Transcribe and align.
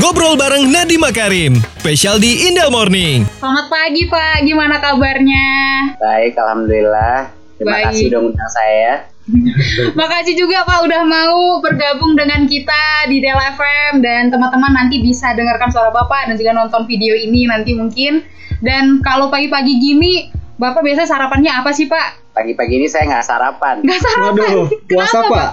Ngobrol 0.00 0.32
bareng 0.32 0.72
Nadiem 0.72 0.96
Makarim, 0.96 1.52
spesial 1.76 2.16
di 2.16 2.48
Indel 2.48 2.72
Morning. 2.72 3.20
Selamat 3.36 3.68
pagi 3.68 4.08
Pak, 4.08 4.48
gimana 4.48 4.80
kabarnya? 4.80 5.48
Baik, 6.00 6.40
Alhamdulillah. 6.40 7.28
Terima 7.60 7.76
Baik. 7.76 7.84
kasih 7.92 8.04
udah 8.08 8.20
ngundang 8.24 8.48
saya. 8.48 8.92
Makasih 10.00 10.40
juga 10.40 10.64
Pak 10.64 10.88
udah 10.88 11.04
mau 11.04 11.60
bergabung 11.60 12.16
dengan 12.16 12.48
kita 12.48 13.12
di 13.12 13.20
Del 13.20 13.36
FM 13.36 14.00
dan 14.00 14.32
teman-teman 14.32 14.72
nanti 14.72 15.04
bisa 15.04 15.36
dengarkan 15.36 15.68
suara 15.68 15.92
Bapak 15.92 16.32
dan 16.32 16.40
juga 16.40 16.56
nonton 16.56 16.88
video 16.88 17.12
ini 17.12 17.44
nanti 17.44 17.76
mungkin. 17.76 18.24
Dan 18.64 19.04
kalau 19.04 19.28
pagi-pagi 19.28 19.76
gini, 19.76 20.32
Bapak 20.56 20.80
biasa 20.80 21.04
sarapannya 21.04 21.52
apa 21.52 21.76
sih 21.76 21.92
Pak? 21.92 22.32
Pagi-pagi 22.32 22.80
ini 22.80 22.88
saya 22.88 23.04
nggak 23.04 23.24
sarapan. 23.28 23.84
Gak 23.84 24.00
sarapan. 24.00 24.48
Waduh, 24.48 24.64
puasa 24.88 25.28
pak? 25.28 25.50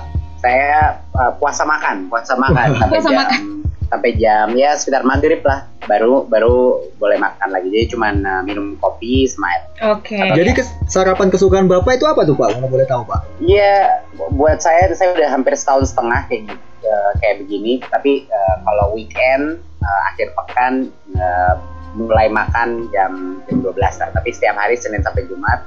Saya 0.48 0.80
uh, 1.12 1.32
puasa 1.36 1.68
makan, 1.68 2.08
puasa 2.08 2.40
makan 2.40 2.68
sampai 2.80 2.96
Puasa 2.96 3.12
jam 3.12 3.20
makan. 3.20 3.42
sampai 3.88 4.12
jam 4.16 4.48
ya 4.52 4.76
sekitar 4.76 5.04
maghrib 5.04 5.44
lah. 5.44 5.68
Baru 5.84 6.24
baru 6.24 6.88
boleh 6.96 7.16
makan 7.16 7.52
lagi. 7.52 7.68
Jadi 7.68 7.86
cuman 7.92 8.24
uh, 8.24 8.42
minum 8.44 8.80
kopi 8.80 9.28
sama 9.28 9.48
air. 9.50 9.64
Oke. 9.92 10.16
Jadi 10.16 10.52
kes- 10.52 10.76
sarapan 10.88 11.28
kesukaan 11.28 11.68
bapak 11.68 11.96
itu 11.96 12.04
apa 12.04 12.24
tuh 12.24 12.36
pak? 12.36 12.56
Kalau 12.56 12.68
boleh 12.68 12.84
tahu 12.84 13.04
pak? 13.04 13.28
Iya, 13.40 14.04
buat 14.36 14.60
saya 14.60 14.88
saya 14.92 15.12
udah 15.12 15.28
hampir 15.28 15.52
setahun 15.56 15.92
setengah 15.92 16.28
kayak 16.28 16.48
gitu, 16.48 16.56
uh, 16.84 17.12
kayak 17.20 17.36
begini. 17.44 17.80
Tapi 17.84 18.28
uh, 18.28 18.56
kalau 18.64 18.92
weekend 18.92 19.60
uh, 19.80 20.02
akhir 20.12 20.32
pekan 20.32 20.74
uh, 21.16 21.56
mulai 21.96 22.28
makan 22.28 22.88
jam 22.92 23.40
jam 23.48 23.64
12 23.64 23.72
lah. 23.80 24.10
Tapi 24.12 24.30
setiap 24.32 24.56
hari 24.56 24.76
Senin 24.76 25.00
sampai 25.00 25.24
Jumat 25.28 25.64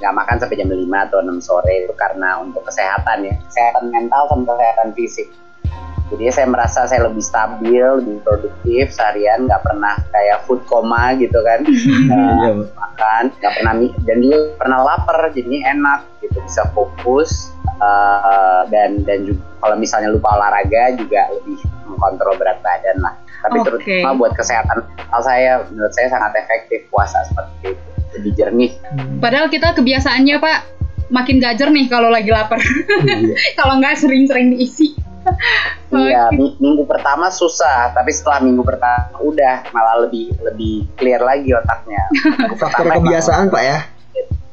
nggak 0.00 0.14
makan 0.16 0.36
sampai 0.40 0.56
jam 0.56 0.72
5 0.72 0.80
atau 0.80 1.18
6 1.20 1.44
sore 1.44 1.84
itu 1.84 1.92
karena 1.94 2.40
untuk 2.40 2.64
kesehatan 2.64 3.28
ya, 3.28 3.34
kesehatan 3.46 3.92
mental 3.92 4.22
sama 4.32 4.42
kesehatan 4.48 4.88
fisik. 4.96 5.28
Jadi 6.10 6.26
saya 6.34 6.50
merasa 6.50 6.90
saya 6.90 7.06
lebih 7.06 7.22
stabil, 7.22 7.86
lebih 8.02 8.18
produktif 8.26 8.90
seharian, 8.90 9.46
nggak 9.46 9.62
pernah 9.62 9.94
kayak 10.10 10.42
food 10.42 10.58
coma 10.66 11.14
gitu 11.14 11.38
kan. 11.44 11.62
Uh, 12.10 12.66
makan 12.74 13.30
nggak 13.38 13.54
pernah 13.54 13.72
dan 14.02 14.16
juga 14.18 14.38
pernah 14.58 14.78
lapar 14.82 15.30
jadinya 15.30 15.60
enak 15.72 16.00
gitu 16.20 16.42
bisa 16.42 16.66
fokus 16.74 17.54
uh, 17.80 18.66
dan 18.68 19.06
dan 19.06 19.24
juga 19.24 19.40
kalau 19.62 19.76
misalnya 19.78 20.12
lupa 20.12 20.36
olahraga 20.36 20.98
juga 20.98 21.30
lebih 21.32 21.58
mengkontrol 21.86 22.34
berat 22.36 22.58
badan 22.60 22.98
lah 23.00 23.14
tapi 23.40 23.56
Oke. 23.60 23.64
terutama 23.66 24.10
buat 24.20 24.32
kesehatan 24.36 24.84
mental 24.84 25.20
saya 25.24 25.64
menurut 25.72 25.92
saya 25.96 26.08
sangat 26.12 26.32
efektif 26.44 26.84
puasa 26.92 27.24
seperti 27.24 27.72
itu 27.72 27.79
lebih 28.20 28.32
jernih 28.36 28.70
Padahal 29.18 29.48
kita 29.48 29.72
kebiasaannya 29.72 30.36
Pak 30.38 30.58
makin 31.10 31.42
gajer 31.42 31.68
nih 31.68 31.86
kalau 31.90 32.08
lagi 32.08 32.30
lapar. 32.30 32.62
Iya. 32.62 33.34
kalau 33.58 33.82
nggak 33.82 33.98
sering-sering 33.98 34.54
diisi. 34.54 34.94
Iya, 35.90 36.32
minggu 36.32 36.88
pertama 36.88 37.28
susah, 37.28 37.92
tapi 37.92 38.08
setelah 38.14 38.40
minggu 38.40 38.64
pertama 38.64 39.10
udah 39.20 39.68
malah 39.74 40.08
lebih 40.08 40.32
lebih 40.40 40.88
clear 40.96 41.20
lagi 41.20 41.52
otaknya. 41.52 42.00
Faktor 42.62 42.88
pertama 42.88 43.04
kebiasaan 43.04 43.52
pak 43.52 43.62
ya? 43.62 43.78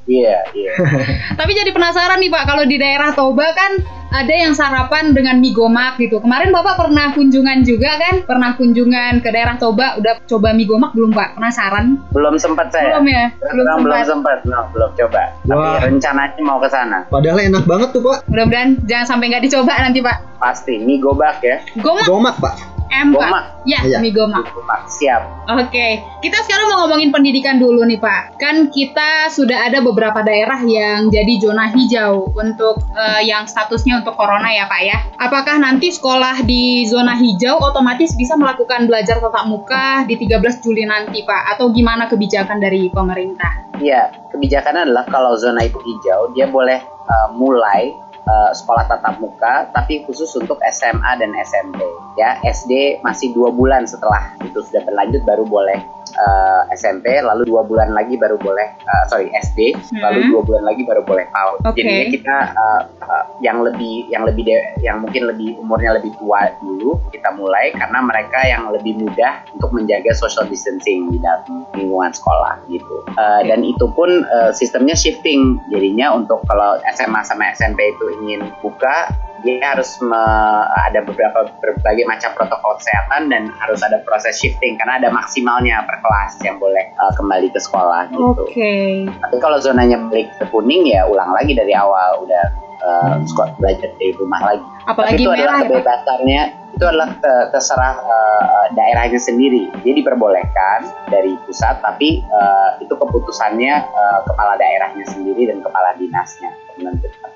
Iya, 0.07 0.37
iya. 0.55 0.71
Tapi 1.39 1.51
jadi 1.51 1.69
penasaran 1.75 2.17
nih 2.17 2.31
Pak, 2.31 2.43
kalau 2.47 2.63
di 2.63 2.79
daerah 2.79 3.11
Toba 3.11 3.51
kan 3.51 3.83
ada 4.07 4.31
yang 4.31 4.55
sarapan 4.55 5.11
dengan 5.11 5.43
mie 5.43 5.51
gomak 5.51 5.99
gitu. 5.99 6.23
Kemarin 6.23 6.55
Bapak 6.55 6.79
pernah 6.79 7.11
kunjungan 7.11 7.67
juga 7.67 7.99
kan? 7.99 8.23
Pernah 8.23 8.55
kunjungan 8.55 9.19
ke 9.19 9.29
daerah 9.35 9.59
Toba, 9.59 9.99
udah 9.99 10.23
coba 10.23 10.55
mie 10.55 10.63
gomak 10.63 10.95
belum 10.95 11.11
Pak? 11.11 11.35
Penasaran? 11.35 11.99
Belum 12.15 12.39
sempat 12.39 12.71
saya. 12.71 12.95
Belum 12.95 13.05
ya? 13.11 13.25
Belum 13.35 13.51
Belum, 13.67 13.77
belum 13.83 13.99
sempat. 13.99 14.07
sempat, 14.07 14.39
no, 14.47 14.59
belum 14.71 14.91
coba. 14.95 15.23
Tapi 15.43 15.59
Wah. 15.59 15.79
rencananya 15.83 16.41
mau 16.41 16.57
ke 16.63 16.69
sana. 16.71 17.03
Padahal 17.11 17.43
enak 17.43 17.67
banget 17.67 17.89
tuh 17.91 18.01
pak. 18.01 18.23
Mudah-mudahan 18.31 18.79
jangan 18.87 19.05
sampai 19.11 19.25
nggak 19.27 19.43
dicoba 19.43 19.73
nanti 19.75 19.99
Pak. 19.99 20.17
Pasti 20.39 20.79
mie 20.79 21.03
gobak 21.03 21.43
ya. 21.43 21.59
Gomak 21.83 22.07
Gomak 22.07 22.35
pak. 22.39 22.55
M 22.91 23.13
Pak. 23.13 23.19
Gomak. 23.19 23.45
Ya, 23.67 23.99
mie 23.99 24.15
gomak. 24.15 24.47
Mie 24.47 24.53
gobak 24.55 24.81
siap. 24.87 25.21
Oke, 25.47 26.01
kita 26.23 26.37
sekarang 26.47 26.71
mau 26.71 26.77
ngomongin 26.87 27.11
pendidikan 27.11 27.59
dulu 27.59 27.83
nih 27.83 27.99
Pak. 27.99 28.39
Kan 28.39 28.71
kita 28.71 29.27
sudah 29.31 29.67
ada 29.67 29.83
beberapa 29.83 30.23
daerah 30.23 30.59
yang 30.63 31.11
jadi 31.11 31.33
zona 31.39 31.71
hijau 31.71 32.31
untuk 32.31 32.79
eh, 32.95 33.27
yang 33.27 33.47
statusnya 33.47 34.03
untuk 34.03 34.15
corona 34.15 34.47
ya 34.51 34.65
Pak 34.67 34.81
ya. 34.83 34.97
Apakah 35.19 35.59
nanti 35.59 35.91
sekolah 35.91 36.43
di 36.47 36.87
zona 36.87 37.15
hijau 37.19 37.59
otomatis 37.59 38.15
bisa 38.15 38.39
melakukan 38.39 38.87
belajar 38.87 39.19
tatap 39.19 39.45
muka 39.47 40.07
di 40.07 40.15
13 40.15 40.63
Juli 40.63 40.87
nanti 40.87 41.27
Pak? 41.27 41.55
Atau 41.55 41.71
gimana 41.75 42.07
kebijakan 42.07 42.59
dari 42.59 42.87
pemerintah? 42.91 43.67
Iya, 43.77 44.09
kebijakannya 44.33 44.89
adalah 44.89 45.05
kalau 45.05 45.37
zona 45.37 45.61
itu 45.61 45.77
hijau, 45.77 46.33
dia 46.33 46.49
boleh 46.49 46.81
uh, 47.07 47.29
mulai 47.33 47.93
uh, 48.27 48.51
sekolah 48.51 48.85
tatap 48.91 49.17
muka, 49.23 49.71
tapi 49.71 50.03
khusus 50.03 50.29
untuk 50.35 50.59
SMA 50.67 51.11
dan 51.17 51.31
SMP. 51.47 51.79
Ya, 52.19 52.37
SD 52.43 53.01
masih 53.01 53.31
dua 53.33 53.49
bulan 53.49 53.87
setelah 53.87 54.35
itu 54.43 54.59
sudah 54.67 54.83
berlanjut 54.83 55.23
baru 55.23 55.47
boleh 55.47 55.79
uh, 56.17 56.61
SMP, 56.75 57.23
lalu 57.23 57.47
dua 57.47 57.63
bulan 57.63 57.95
lagi 57.95 58.19
baru 58.19 58.35
boleh, 58.37 58.67
uh, 58.83 59.03
sorry 59.07 59.31
SD, 59.33 59.73
lalu 59.97 60.19
Hmm. 60.27 60.29
dua 60.33 60.41
bulan 60.43 60.63
lagi 60.65 60.83
baru 60.83 61.01
boleh 61.05 61.25
PAUD. 61.31 61.59
Oke. 61.65 61.81
Jadinya 61.81 62.05
kita 62.11 62.37
uh, 62.57 62.81
uh, 63.05 63.16
yang 63.37 63.61
lebih, 63.61 64.09
yang 64.09 64.25
lebih, 64.25 64.43
de- 64.49 64.67
yang 64.81 64.97
mungkin 65.01 65.29
lebih 65.29 65.61
umurnya 65.61 65.97
lebih 66.01 66.13
tua 66.17 66.49
dulu 66.57 66.97
kita 67.13 67.29
mulai 67.37 67.69
karena 67.73 67.99
mereka 68.01 68.39
yang 68.45 68.69
lebih 68.73 68.97
mudah 68.97 69.45
untuk 69.53 69.69
menjaga 69.73 70.09
social 70.17 70.49
distancing 70.49 71.09
di 71.13 71.21
dalam 71.21 71.65
lingkungan 71.77 72.13
sekolah 72.13 72.57
gitu. 72.69 73.05
Uh, 73.13 73.41
dan 73.45 73.61
itu 73.61 73.85
pun 73.93 74.25
uh, 74.25 74.49
sistemnya 74.49 74.97
shifting 74.97 75.61
jadinya 75.69 76.13
untuk 76.17 76.41
kalau 76.49 76.81
SMA 76.97 77.21
sama 77.25 77.53
SMP 77.53 77.93
itu 77.93 78.05
ingin 78.25 78.41
buka 78.65 79.13
dia 79.45 79.61
harus 79.61 80.01
me- 80.01 80.67
ada 80.89 81.05
beberapa 81.05 81.45
berbagai 81.61 82.09
macam 82.09 82.33
protokol 82.33 82.73
kesehatan 82.81 83.29
dan 83.29 83.53
harus 83.61 83.85
ada 83.85 84.01
proses 84.01 84.33
shifting 84.41 84.81
karena 84.81 84.97
ada 84.97 85.13
maksimalnya 85.13 85.85
per 85.85 86.01
kelas 86.01 86.41
yang 86.41 86.57
boleh 86.57 86.89
uh, 86.97 87.13
kembali 87.13 87.53
ke 87.53 87.59
sekolah 87.61 88.09
gitu. 88.09 88.43
Oke. 88.49 89.05
Tapi 89.05 89.35
kalau 89.37 89.61
zonanya 89.61 90.01
balik 90.09 90.33
ke 90.41 90.45
kuning 90.49 90.89
ya 90.89 91.05
ulang 91.05 91.37
lagi 91.37 91.53
dari 91.53 91.77
awal 91.77 92.25
udah 92.25 92.66
uh, 92.87 93.19
sekolah 93.27 93.51
belajar 93.59 93.91
dari 93.99 94.15
rumah 94.15 94.39
lagi. 94.39 94.65
Apalagi 94.87 95.19
Tapi 95.19 95.23
itu 95.27 95.31
adalah 95.35 95.43
merah 95.43 95.51
ya 95.51 95.59
Pak? 95.59 95.67
kebebasannya 95.67 96.41
itu 96.77 96.85
adalah 96.85 97.09
ke- 97.19 97.47
terserah 97.51 97.95
uh, 97.99 98.65
daerahnya 98.71 99.19
sendiri. 99.19 99.67
Dia 99.83 99.93
diperbolehkan 99.97 100.79
dari 101.11 101.35
pusat 101.43 101.83
tapi 101.83 102.23
uh, 102.31 102.79
itu 102.79 102.93
keputusannya 102.95 103.73
uh, 103.83 104.19
kepala 104.23 104.55
daerahnya 104.55 105.03
sendiri 105.11 105.51
dan 105.51 105.59
kepala 105.59 105.91
dinasnya 105.99 106.55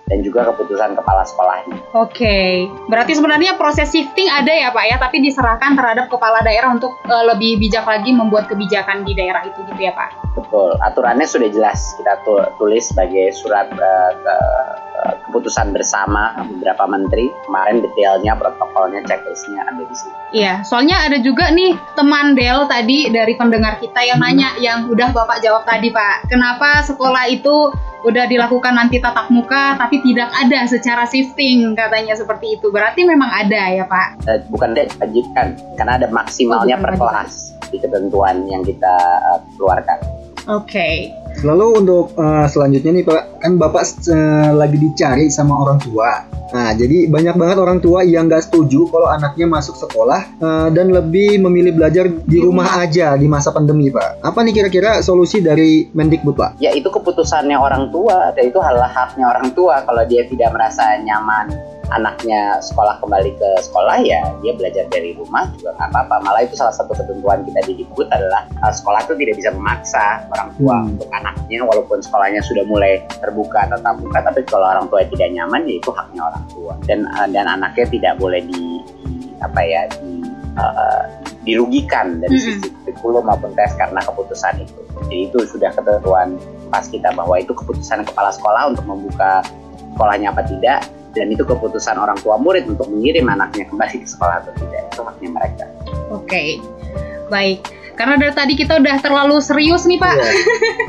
dan 0.05 0.19
juga 0.21 0.45
keputusan 0.53 0.93
kepala 0.93 1.25
sekolahnya. 1.25 1.77
Oke, 1.97 2.69
berarti 2.85 3.17
sebenarnya 3.17 3.57
proses 3.57 3.89
shifting 3.89 4.29
ada 4.29 4.51
ya 4.53 4.69
Pak 4.69 4.85
ya, 4.85 4.97
tapi 5.01 5.17
diserahkan 5.23 5.73
terhadap 5.73 6.11
kepala 6.11 6.45
daerah 6.45 6.69
untuk 6.69 6.93
eh, 7.07 7.25
lebih 7.33 7.57
bijak 7.57 7.87
lagi 7.87 8.11
membuat 8.13 8.45
kebijakan 8.51 9.01
di 9.01 9.17
daerah 9.17 9.41
itu 9.47 9.63
gitu 9.65 9.81
ya 9.81 9.95
Pak? 9.95 10.35
Betul, 10.37 10.77
aturannya 10.83 11.25
sudah 11.25 11.49
jelas 11.49 11.79
kita 11.97 12.21
tu- 12.21 12.49
tulis 12.59 12.85
sebagai 12.85 13.33
surat 13.33 13.67
uh, 13.71 14.11
ke- 14.13 14.29
uh, 14.29 14.69
keputusan 15.31 15.71
bersama 15.71 16.35
beberapa 16.43 16.83
menteri. 16.91 17.31
Kemarin 17.47 17.79
detailnya, 17.79 18.35
protokolnya, 18.35 18.99
checklistnya 19.07 19.63
ada 19.63 19.79
di 19.79 19.95
sini. 19.95 20.15
Iya, 20.35 20.53
soalnya 20.67 21.07
ada 21.07 21.17
juga 21.23 21.47
nih 21.55 21.79
teman 21.95 22.35
Del 22.35 22.67
tadi 22.67 23.07
dari 23.07 23.33
pendengar 23.39 23.79
kita 23.79 24.03
yang 24.03 24.19
nanya 24.19 24.59
yang 24.59 24.91
udah 24.91 25.15
Bapak 25.15 25.39
jawab 25.39 25.63
tadi 25.63 25.91
Pak, 25.91 26.27
kenapa 26.27 26.83
sekolah 26.83 27.31
itu 27.31 27.71
udah 28.01 28.25
dilakukan 28.25 28.73
nanti 28.73 28.97
tatap 28.97 29.29
muka 29.29 29.77
tapi 29.77 30.01
tidak 30.01 30.33
ada 30.33 30.65
secara 30.65 31.05
shifting 31.05 31.77
katanya 31.77 32.17
seperti 32.17 32.57
itu. 32.59 32.73
Berarti 32.73 33.05
memang 33.05 33.29
ada 33.29 33.61
ya 33.71 33.85
Pak? 33.85 34.25
Eh, 34.27 34.39
bukan 34.49 34.73
diwajibkan 34.75 35.47
karena 35.77 36.01
ada 36.01 36.07
Oh, 36.11 36.15
maksimalnya 36.19 36.75
bukan 36.75 36.91
per 36.91 36.93
kelas 36.99 37.33
di 37.71 37.77
ketentuan 37.79 38.43
yang 38.49 38.65
kita 38.67 38.95
uh, 39.23 39.39
keluarkan. 39.55 39.97
Oke. 40.49 41.20
Lalu 41.41 41.67
untuk 41.81 42.13
eh, 42.13 42.45
selanjutnya 42.45 42.91
nih 43.01 43.03
pak, 43.05 43.21
kan 43.41 43.51
bapak 43.57 43.83
eh, 44.09 44.51
lagi 44.53 44.77
dicari 44.77 45.25
sama 45.33 45.57
orang 45.57 45.81
tua. 45.81 46.29
Nah, 46.51 46.75
jadi 46.75 47.07
banyak 47.07 47.39
banget 47.39 47.57
orang 47.63 47.79
tua 47.79 48.03
yang 48.03 48.27
nggak 48.27 48.51
setuju 48.51 48.83
kalau 48.91 49.07
anaknya 49.07 49.47
masuk 49.49 49.73
sekolah 49.73 50.21
eh, 50.37 50.67
dan 50.69 50.93
lebih 50.93 51.41
memilih 51.41 51.73
belajar 51.73 52.05
di 52.07 52.37
rumah 52.37 52.77
aja 52.77 53.17
di 53.17 53.25
masa 53.25 53.49
pandemi, 53.49 53.89
Pak. 53.89 54.21
Apa 54.21 54.45
nih 54.45 54.61
kira-kira 54.61 55.01
solusi 55.01 55.41
dari 55.41 55.89
Mendikbud, 55.89 56.37
Pak? 56.37 56.61
Ya 56.61 56.69
itu 56.77 56.93
keputusannya 56.93 57.57
orang 57.57 57.89
tua, 57.89 58.29
dan 58.37 58.43
itu 58.45 58.61
adalah 58.61 58.91
haknya 58.93 59.25
orang 59.25 59.49
tua. 59.57 59.81
Kalau 59.81 60.03
dia 60.05 60.27
tidak 60.29 60.53
merasa 60.53 61.01
nyaman 61.01 61.49
anaknya 61.91 62.57
sekolah 62.63 62.97
kembali 63.03 63.35
ke 63.35 63.49
sekolah 63.61 63.99
ya 64.01 64.19
dia 64.39 64.55
belajar 64.55 64.87
dari 64.87 65.11
rumah 65.13 65.51
juga 65.59 65.75
nggak 65.75 65.89
apa-apa. 65.91 66.15
Malah 66.23 66.41
itu 66.47 66.55
salah 66.55 66.71
satu 66.71 66.95
ketentuan 66.95 67.43
kita 67.43 67.59
di 67.67 67.83
Dikbud 67.83 68.07
adalah 68.09 68.47
uh, 68.63 68.71
sekolah 68.71 69.03
itu 69.05 69.13
tidak 69.19 69.35
bisa 69.37 69.49
memaksa 69.51 70.23
orang 70.31 70.49
tua 70.55 70.75
Hmm. 70.81 70.95
untuk 70.95 71.09
anaknya 71.11 71.59
walaupun 71.67 71.99
sekolahnya 71.99 72.39
sudah 72.47 72.63
mulai 72.63 73.03
terbuka 73.19 73.67
tatap 73.67 73.99
muka 73.99 74.23
tapi 74.23 74.39
kalau 74.47 74.65
orang 74.71 74.87
tua 74.87 75.03
tidak 75.03 75.29
nyaman 75.35 75.67
ya 75.67 75.75
itu 75.83 75.91
haknya 75.91 76.21
orang 76.31 76.43
tua 76.47 76.73
dan 76.87 77.03
uh, 77.11 77.27
dan 77.27 77.45
anaknya 77.45 77.85
tidak 77.91 78.13
boleh 78.17 78.39
di, 78.39 78.79
di- 79.03 79.35
apa 79.43 79.59
ya 79.59 79.83
di 79.99 80.23
uh, 80.55 81.03
dirugikan 81.43 82.21
dari 82.21 82.37
Mm-mm. 82.37 82.61
sisi 82.61 82.69
kurikulum 82.85 83.25
maupun 83.25 83.51
tes 83.57 83.73
karena 83.73 83.97
keputusan 84.05 84.61
itu. 84.61 84.79
Jadi 85.09 85.17
itu 85.27 85.39
sudah 85.49 85.73
ketentuan 85.73 86.37
pas 86.69 86.85
kita 86.85 87.09
bahwa 87.17 87.35
itu 87.41 87.51
keputusan 87.51 88.05
kepala 88.05 88.29
sekolah 88.29 88.69
untuk 88.71 88.85
membuka 88.85 89.41
sekolahnya 89.97 90.31
apa 90.31 90.45
tidak 90.47 90.79
dan 91.11 91.27
itu 91.31 91.43
keputusan 91.43 91.99
orang 91.99 92.15
tua 92.23 92.39
murid 92.39 92.67
untuk 92.67 92.87
mengirim 92.87 93.27
anaknya 93.27 93.67
kembali 93.67 94.03
ke 94.03 94.07
sekolah 94.07 94.43
atau 94.43 94.51
tidak 94.59 94.81
itu 94.87 95.01
haknya 95.03 95.29
mereka. 95.31 95.65
Oke, 96.11 96.43
baik. 97.27 97.59
Karena 97.99 98.15
dari 98.17 98.33
tadi 98.33 98.53
kita 98.55 98.79
udah 98.79 98.97
terlalu 99.03 99.37
serius 99.43 99.83
nih 99.85 99.99
Pak. 99.99 100.15
Iya. 100.15 100.31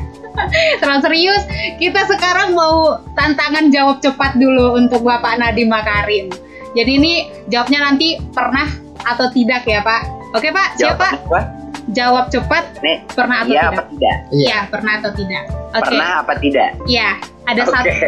terlalu 0.81 1.01
serius. 1.05 1.43
Kita 1.77 2.09
sekarang 2.09 2.55
mau 2.57 3.03
tantangan 3.19 3.69
jawab 3.69 4.01
cepat 4.01 4.39
dulu 4.39 4.79
untuk 4.79 5.05
Bapak 5.05 5.37
Nadiem 5.43 5.69
Makarim. 5.69 6.33
Jadi 6.73 6.91
ini 6.97 7.13
jawabnya 7.53 7.93
nanti 7.93 8.17
pernah 8.33 8.65
atau 9.05 9.29
tidak 9.35 9.67
ya 9.69 9.85
Pak? 9.85 10.33
Oke 10.33 10.49
Pak, 10.49 10.81
siap 10.81 10.97
Pak? 10.97 11.62
Jawab 11.91 12.31
cepat 12.31 12.79
Nih, 12.79 13.03
pernah 13.11 13.43
atau 13.43 13.51
iya 13.51 13.63
tidak? 13.67 13.75
apa 13.75 13.83
tidak? 13.91 14.17
Iya, 14.31 14.59
pernah 14.71 14.93
atau 15.03 15.11
tidak? 15.19 15.45
Oke. 15.51 15.83
Pernah 15.83 16.09
apa 16.23 16.33
tidak? 16.39 16.71
Iya, 16.87 17.09
ada 17.43 17.63
Oke, 17.67 17.73
satu. 17.75 18.07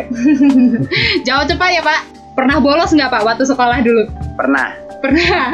Jawab 1.26 1.44
cepat 1.50 1.70
ya 1.74 1.82
Pak. 1.82 2.00
Pernah 2.34 2.56
bolos 2.62 2.90
nggak 2.94 3.10
Pak 3.10 3.22
waktu 3.26 3.44
sekolah 3.46 3.78
dulu? 3.82 4.02
pernah. 4.38 4.68
Pernah. 5.02 5.52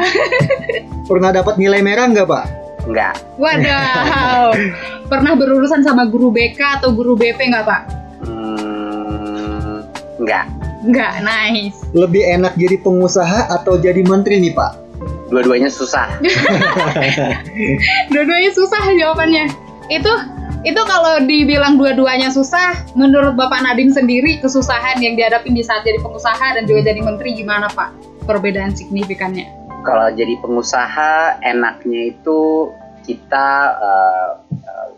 Pernah 1.09 1.29
dapat 1.35 1.59
nilai 1.59 1.83
merah 1.83 2.07
nggak 2.07 2.23
pak? 2.23 2.45
Enggak. 2.87 3.19
Waduh. 3.35 4.55
Pernah 5.11 5.33
berurusan 5.35 5.83
sama 5.83 6.07
guru 6.07 6.31
BK 6.31 6.79
atau 6.79 6.95
guru 6.95 7.19
BP 7.19 7.51
nggak 7.51 7.65
Pak? 7.67 7.81
Hmm, 8.23 9.83
enggak. 10.23 10.45
Nggak, 10.81 11.13
nice. 11.21 11.77
Lebih 11.93 12.25
enak 12.41 12.57
jadi 12.57 12.81
pengusaha 12.81 13.53
atau 13.53 13.77
jadi 13.77 14.01
menteri 14.01 14.41
nih 14.41 14.57
pak? 14.57 14.80
Dua-duanya 15.31 15.71
susah. 15.71 16.11
Dua-duanya 18.11 18.51
susah 18.51 18.83
jawabannya. 18.99 19.47
Itu 19.87 20.11
itu 20.61 20.81
kalau 20.85 21.25
dibilang 21.25 21.81
dua-duanya 21.81 22.29
susah, 22.29 22.85
menurut 22.93 23.33
Bapak 23.33 23.65
Nadiem 23.65 23.89
sendiri 23.89 24.37
kesusahan 24.37 25.01
yang 25.01 25.17
dihadapin 25.17 25.57
di 25.57 25.65
saat 25.65 25.81
jadi 25.81 25.97
pengusaha 25.97 26.53
dan 26.53 26.69
juga 26.69 26.93
jadi 26.93 27.01
menteri 27.01 27.33
gimana 27.33 27.65
Pak? 27.73 27.89
Perbedaan 28.29 28.77
signifikannya. 28.77 29.49
Kalau 29.81 30.13
jadi 30.13 30.37
pengusaha, 30.45 31.41
enaknya 31.41 32.13
itu 32.13 32.69
kita 33.09 33.47
eh, 33.81 34.31
eh, 34.53 34.89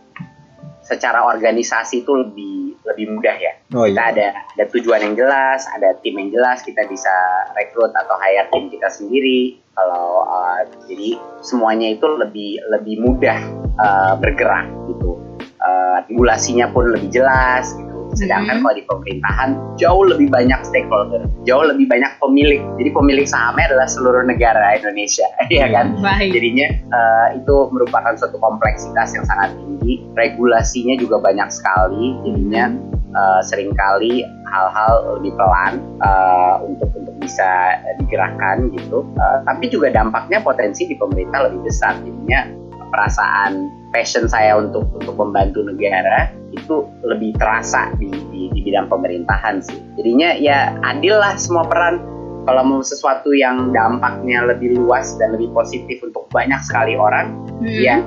secara 0.83 1.23
organisasi 1.31 2.03
itu 2.03 2.11
lebih 2.11 2.62
lebih 2.83 3.15
mudah 3.15 3.35
ya. 3.39 3.53
Oh 3.75 3.87
Kita 3.87 4.03
ada 4.11 4.27
ada 4.55 4.65
tujuan 4.71 4.99
yang 5.01 5.15
jelas, 5.15 5.65
ada 5.71 5.95
tim 6.03 6.19
yang 6.19 6.29
jelas, 6.31 6.61
kita 6.63 6.83
bisa 6.87 7.13
rekrut 7.55 7.91
atau 7.95 8.15
hire 8.19 8.47
tim 8.51 8.67
kita 8.67 8.87
sendiri. 8.91 9.59
Kalau 9.73 10.27
eh, 10.27 10.61
jadi 10.85 11.09
semuanya 11.41 11.87
itu 11.95 12.05
lebih 12.05 12.61
lebih 12.69 12.95
mudah 13.01 13.39
eh, 13.79 14.13
bergerak 14.19 14.67
gitu. 14.91 15.17
Eh, 15.39 15.97
regulasinya 16.11 16.67
pun 16.75 16.91
lebih 16.91 17.09
jelas 17.09 17.71
gitu. 17.73 17.92
Sedangkan 18.13 18.61
Hmm. 18.61 18.63
kalau 18.63 18.75
di 18.77 18.83
pemerintahan 18.85 19.49
jauh 19.77 20.03
lebih 20.05 20.29
banyak 20.29 20.59
stakeholder, 20.63 21.25
jauh 21.43 21.65
lebih 21.65 21.89
banyak 21.89 22.11
pemilik. 22.21 22.61
Jadi 22.77 22.89
pemilik 22.93 23.25
sahamnya 23.27 23.73
adalah 23.73 23.87
seluruh 23.89 24.23
negara 24.25 24.77
Indonesia, 24.77 25.25
ya 25.53 25.67
kan? 25.69 25.97
Baik. 25.99 26.33
Jadinya 26.33 26.67
eh, 26.71 27.27
itu 27.41 27.55
merupakan 27.73 28.13
suatu 28.15 28.37
kompleksitas 28.37 29.17
yang 29.17 29.25
sangat 29.25 29.53
tinggi. 29.57 30.05
Regulasinya 30.13 30.95
juga 31.01 31.19
banyak 31.19 31.49
sekali. 31.49 32.15
Jadinya 32.23 32.73
eh, 33.13 33.41
sering 33.45 33.73
kali 33.73 34.23
hal-hal 34.49 35.17
lebih 35.17 35.33
pelan 35.33 35.81
eh, 36.01 36.55
untuk 36.69 36.89
untuk 36.93 37.15
bisa 37.17 37.77
digerakkan 37.97 38.69
gitu. 38.73 39.01
Eh, 39.17 39.37
tapi 39.45 39.65
juga 39.69 39.89
dampaknya 39.89 40.39
potensi 40.41 40.85
di 40.85 40.95
pemerintah 40.97 41.49
lebih 41.49 41.65
besar. 41.65 41.97
Jadinya 42.01 42.62
perasaan 42.93 43.73
passion 43.89 44.29
saya 44.29 44.53
untuk 44.61 44.85
untuk 44.93 45.17
membantu 45.17 45.65
negara 45.65 46.29
itu 46.53 46.85
lebih 47.01 47.33
terasa 47.41 47.89
di, 47.97 48.13
di, 48.29 48.53
di 48.53 48.59
bidang 48.61 48.85
pemerintahan 48.85 49.57
sih. 49.65 49.81
Jadinya 49.97 50.37
ya 50.37 50.77
adil 50.85 51.17
lah 51.17 51.33
semua 51.33 51.65
peran 51.65 51.97
kalau 52.45 52.61
mau 52.61 52.81
sesuatu 52.83 53.31
yang 53.33 53.71
dampaknya 53.73 54.45
lebih 54.45 54.77
luas 54.77 55.15
dan 55.17 55.33
lebih 55.33 55.49
positif 55.55 56.03
untuk 56.03 56.27
banyak 56.29 56.59
sekali 56.61 56.93
orang, 56.99 57.39
Hmm, 57.63 57.79
ya 57.79 58.03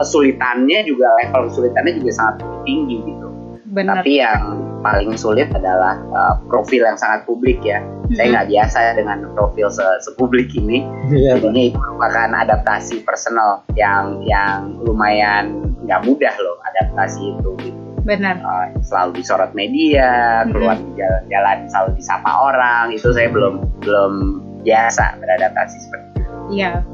kesulitannya 0.00 0.88
juga 0.88 1.12
level 1.20 1.52
kesulitannya 1.52 1.92
juga 2.00 2.10
sangat 2.16 2.36
tinggi 2.64 3.04
gitu. 3.04 3.28
benar. 3.68 4.00
Tapi 4.00 4.12
yang 4.22 4.63
paling 4.84 5.16
sulit 5.16 5.48
adalah 5.50 5.96
uh, 6.12 6.36
profil 6.44 6.84
yang 6.84 6.94
sangat 6.94 7.24
publik 7.24 7.56
ya. 7.64 7.80
Saya 8.12 8.28
Hmm. 8.28 8.32
nggak 8.36 8.48
biasa 8.52 8.78
dengan 8.92 9.18
profil 9.32 9.72
se- 9.72 10.00
sepublik 10.04 10.52
ini. 10.52 10.84
Pak. 11.08 11.40
Jadinya 11.40 11.62
itu 11.64 11.78
merupakan 11.80 12.28
adaptasi 12.36 13.00
personal 13.00 13.64
yang 13.72 14.20
yang 14.22 14.76
lumayan 14.84 15.72
nggak 15.88 16.04
mudah 16.04 16.34
loh 16.36 16.60
adaptasi 16.68 17.32
itu. 17.32 17.50
Gitu. 17.64 17.78
Benar. 18.04 18.36
Uh, 18.44 18.68
selalu 18.84 19.24
disorot 19.24 19.56
media, 19.56 20.44
Mhm. 20.44 20.52
keluar 20.52 20.76
di 20.76 20.92
jalan-jalan 21.00 21.58
selalu 21.72 21.90
disapa 21.96 22.30
orang. 22.30 22.84
Itu 22.92 23.08
saya 23.16 23.32
belum 23.32 23.64
belum 23.80 24.12
biasa 24.60 25.16
beradaptasi 25.16 25.76
seperti 25.80 26.08
itu. 26.20 26.32
Iya. 26.60 26.84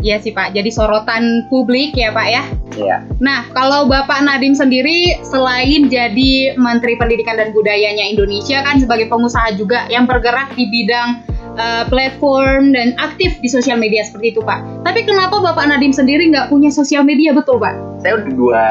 Iya 0.00 0.16
sih 0.20 0.32
Pak. 0.32 0.56
Jadi 0.56 0.70
sorotan 0.72 1.46
publik 1.52 1.92
ya 1.96 2.10
Pak 2.12 2.26
ya. 2.28 2.42
Iya. 2.76 2.96
Nah, 3.20 3.44
kalau 3.52 3.84
Bapak 3.84 4.24
Nadiem 4.24 4.56
sendiri 4.56 5.20
selain 5.24 5.92
jadi 5.92 6.56
Menteri 6.56 6.96
Pendidikan 6.96 7.36
dan 7.36 7.52
Budayanya 7.52 8.08
Indonesia 8.08 8.64
kan 8.64 8.80
sebagai 8.80 9.12
pengusaha 9.12 9.52
juga 9.56 9.84
yang 9.92 10.08
bergerak 10.08 10.56
di 10.56 10.64
bidang 10.72 11.20
uh, 11.60 11.84
platform 11.88 12.72
dan 12.72 12.96
aktif 12.96 13.36
di 13.44 13.48
sosial 13.52 13.76
media 13.76 14.00
seperti 14.04 14.32
itu 14.36 14.40
Pak. 14.40 14.88
Tapi 14.88 15.04
kenapa 15.04 15.36
Bapak 15.38 15.68
Nadiem 15.68 15.92
sendiri 15.92 16.32
nggak 16.32 16.48
punya 16.48 16.72
sosial 16.72 17.04
media 17.04 17.36
betul 17.36 17.60
Pak? 17.60 18.00
Saya 18.00 18.16
udah 18.16 18.32
dua 18.32 18.66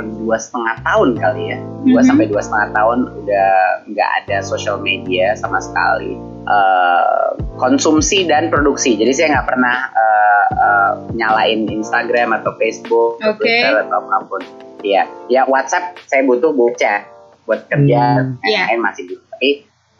dua 0.00 0.36
setengah 0.36 0.80
tahun 0.80 1.08
kali 1.14 1.42
ya. 1.52 1.58
Dua 1.84 2.00
Mhm. 2.00 2.08
sampai 2.08 2.26
dua 2.26 2.40
setengah 2.40 2.68
tahun 2.72 2.98
udah 3.12 3.50
nggak 3.86 4.10
ada 4.24 4.36
social 4.40 4.78
media 4.78 5.36
sama 5.36 5.60
sekali. 5.60 6.16
Eh, 6.42 7.28
konsumsi 7.54 8.24
dan 8.24 8.48
produksi. 8.48 8.96
Jadi 8.96 9.12
saya 9.12 9.26
nggak 9.36 9.48
pernah 9.48 9.76
eh, 9.92 10.44
eh, 10.54 10.92
nyalain 11.12 11.60
Instagram 11.66 12.32
atau 12.34 12.56
Facebook 12.56 13.20
atau 13.20 13.36
Oke. 13.36 13.44
Twitter 13.44 13.74
atau 13.82 13.98
apa 14.00 14.16
pun. 14.24 14.42
Ya 14.82 15.04
ya 15.28 15.44
WhatsApp 15.44 16.00
saya 16.06 16.24
butuh 16.24 16.50
chat 16.74 17.06
buat 17.44 17.68
kerja. 17.68 18.00
Yang 18.18 18.40
Iya. 18.42 18.62
lain 18.70 18.80
masih 18.80 19.02
butuh. 19.06 19.26
Tapi 19.30 19.50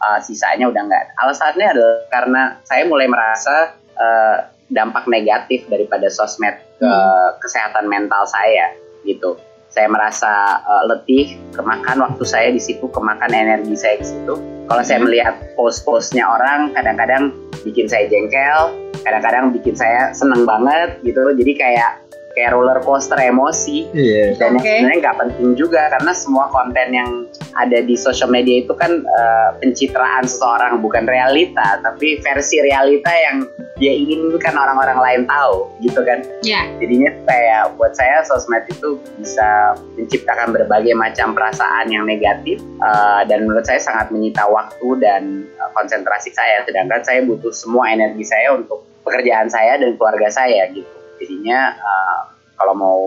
eh, 0.03 0.19
sisanya 0.19 0.67
udah 0.67 0.81
nggak. 0.83 1.03
Alasannya 1.15 1.67
adalah 1.69 1.97
karena 2.09 2.41
saya 2.63 2.83
mulai 2.83 3.05
merasa 3.05 3.71
eh, 3.93 4.37
dampak 4.67 5.05
negatif 5.05 5.69
daripada 5.69 6.09
sosmed 6.09 6.57
ke 6.75 6.87
Hmm. 6.87 7.29
kesehatan 7.37 7.85
mental 7.85 8.25
saya 8.25 8.73
gitu 9.05 9.37
saya 9.73 9.89
merasa 9.89 10.61
uh, 10.61 10.85
letih, 10.85 11.33
kemakan 11.57 12.05
waktu 12.05 12.23
saya 12.29 12.53
di 12.53 12.61
situ, 12.61 12.85
kemakan 12.93 13.33
energi 13.33 13.73
saya 13.73 13.97
ke 13.97 14.05
situ. 14.05 14.37
Kalau 14.69 14.83
saya 14.85 15.01
Hmm. 15.01 15.09
melihat 15.09 15.33
post-postnya 15.57 16.23
orang, 16.29 16.71
kadang-kadang 16.77 17.33
bikin 17.65 17.89
saya 17.89 18.05
jengkel, 18.05 18.69
kadang-kadang 19.01 19.49
bikin 19.49 19.73
saya 19.73 20.13
seneng 20.13 20.45
banget 20.45 21.01
gitu. 21.01 21.25
Jadi 21.33 21.57
kayak 21.57 22.05
kayak 22.33 22.51
roller 22.53 22.81
coaster 22.81 23.17
emosi. 23.17 23.89
Iya. 23.93 24.35
dan 24.37 24.57
yang 24.57 24.65
sebenarnya 24.65 24.99
nggak 25.05 25.17
penting 25.21 25.49
juga 25.53 25.81
karena 25.93 26.11
semua 26.11 26.49
konten 26.49 26.87
yang 26.91 27.09
ada 27.53 27.79
di 27.85 27.93
social 27.93 28.29
media 28.33 28.65
itu 28.65 28.73
kan 28.73 29.05
uh, 29.05 29.49
pencitraan 29.61 30.25
seseorang 30.25 30.81
bukan 30.81 31.05
realita, 31.05 31.79
tapi 31.85 32.17
versi 32.21 32.57
realita 32.61 33.09
yang 33.13 33.45
dia 33.77 33.93
inginkan 33.93 34.53
orang-orang 34.57 34.97
lain 35.01 35.21
tahu 35.29 35.69
gitu 35.85 36.01
kan. 36.01 36.25
Ya, 36.41 36.65
jadinya 36.81 37.13
kayak 37.29 37.77
buat 37.77 37.93
saya 37.93 38.25
sosmed 38.25 38.65
itu 38.69 38.97
bisa 39.21 39.77
menciptakan 39.97 40.53
berbagai 40.53 40.97
macam 40.97 41.37
perasaan 41.37 41.93
yang 41.93 42.09
negatif 42.09 42.61
uh, 42.81 43.21
dan 43.29 43.45
menurut 43.45 43.65
saya 43.65 43.81
sangat 43.81 44.09
menyita 44.09 44.45
waktu 44.49 44.87
dan 45.01 45.45
uh, 45.61 45.69
konsentrasi 45.77 46.33
saya. 46.33 46.65
Sedangkan 46.65 47.05
saya 47.05 47.21
butuh 47.25 47.53
semua 47.53 47.93
energi 47.93 48.25
saya 48.25 48.57
untuk 48.57 48.81
pekerjaan 49.03 49.51
saya 49.51 49.77
dan 49.77 49.99
keluarga 49.99 50.31
saya 50.31 50.65
gitu 50.71 51.02
jadinya 51.21 51.75
uh, 51.77 52.21
kalau 52.57 52.73
mau 52.73 52.97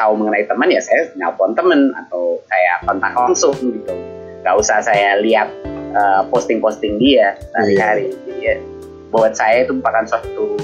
tahu 0.00 0.16
mengenai 0.16 0.48
teman 0.48 0.72
ya 0.72 0.80
saya 0.80 1.12
nelpon 1.16 1.52
teman 1.52 1.92
atau 2.06 2.40
saya 2.48 2.80
kontak 2.88 3.12
langsung 3.12 3.52
gitu 3.60 3.94
nggak 4.40 4.56
usah 4.56 4.80
saya 4.80 5.20
lihat 5.20 5.52
uh, 5.92 6.24
posting-posting 6.32 6.96
dia 6.96 7.36
sehari-hari 7.52 8.16
jadi 8.24 8.40
ya, 8.40 8.54
buat 9.12 9.36
saya 9.36 9.68
itu 9.68 9.76
merupakan 9.76 10.08
suatu 10.08 10.56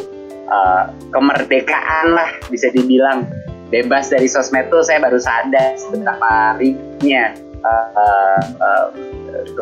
uh, 0.48 0.88
kemerdekaan 1.12 2.16
lah 2.16 2.30
bisa 2.48 2.72
dibilang 2.72 3.28
bebas 3.68 4.08
dari 4.08 4.30
sosmed 4.30 4.70
tuh 4.72 4.80
saya 4.80 5.02
baru 5.02 5.18
sadar 5.20 5.76
betapa 5.92 6.56
ringannya 6.56 7.34
uh, 7.66 7.86
uh, 7.92 8.40
uh, 8.62 8.86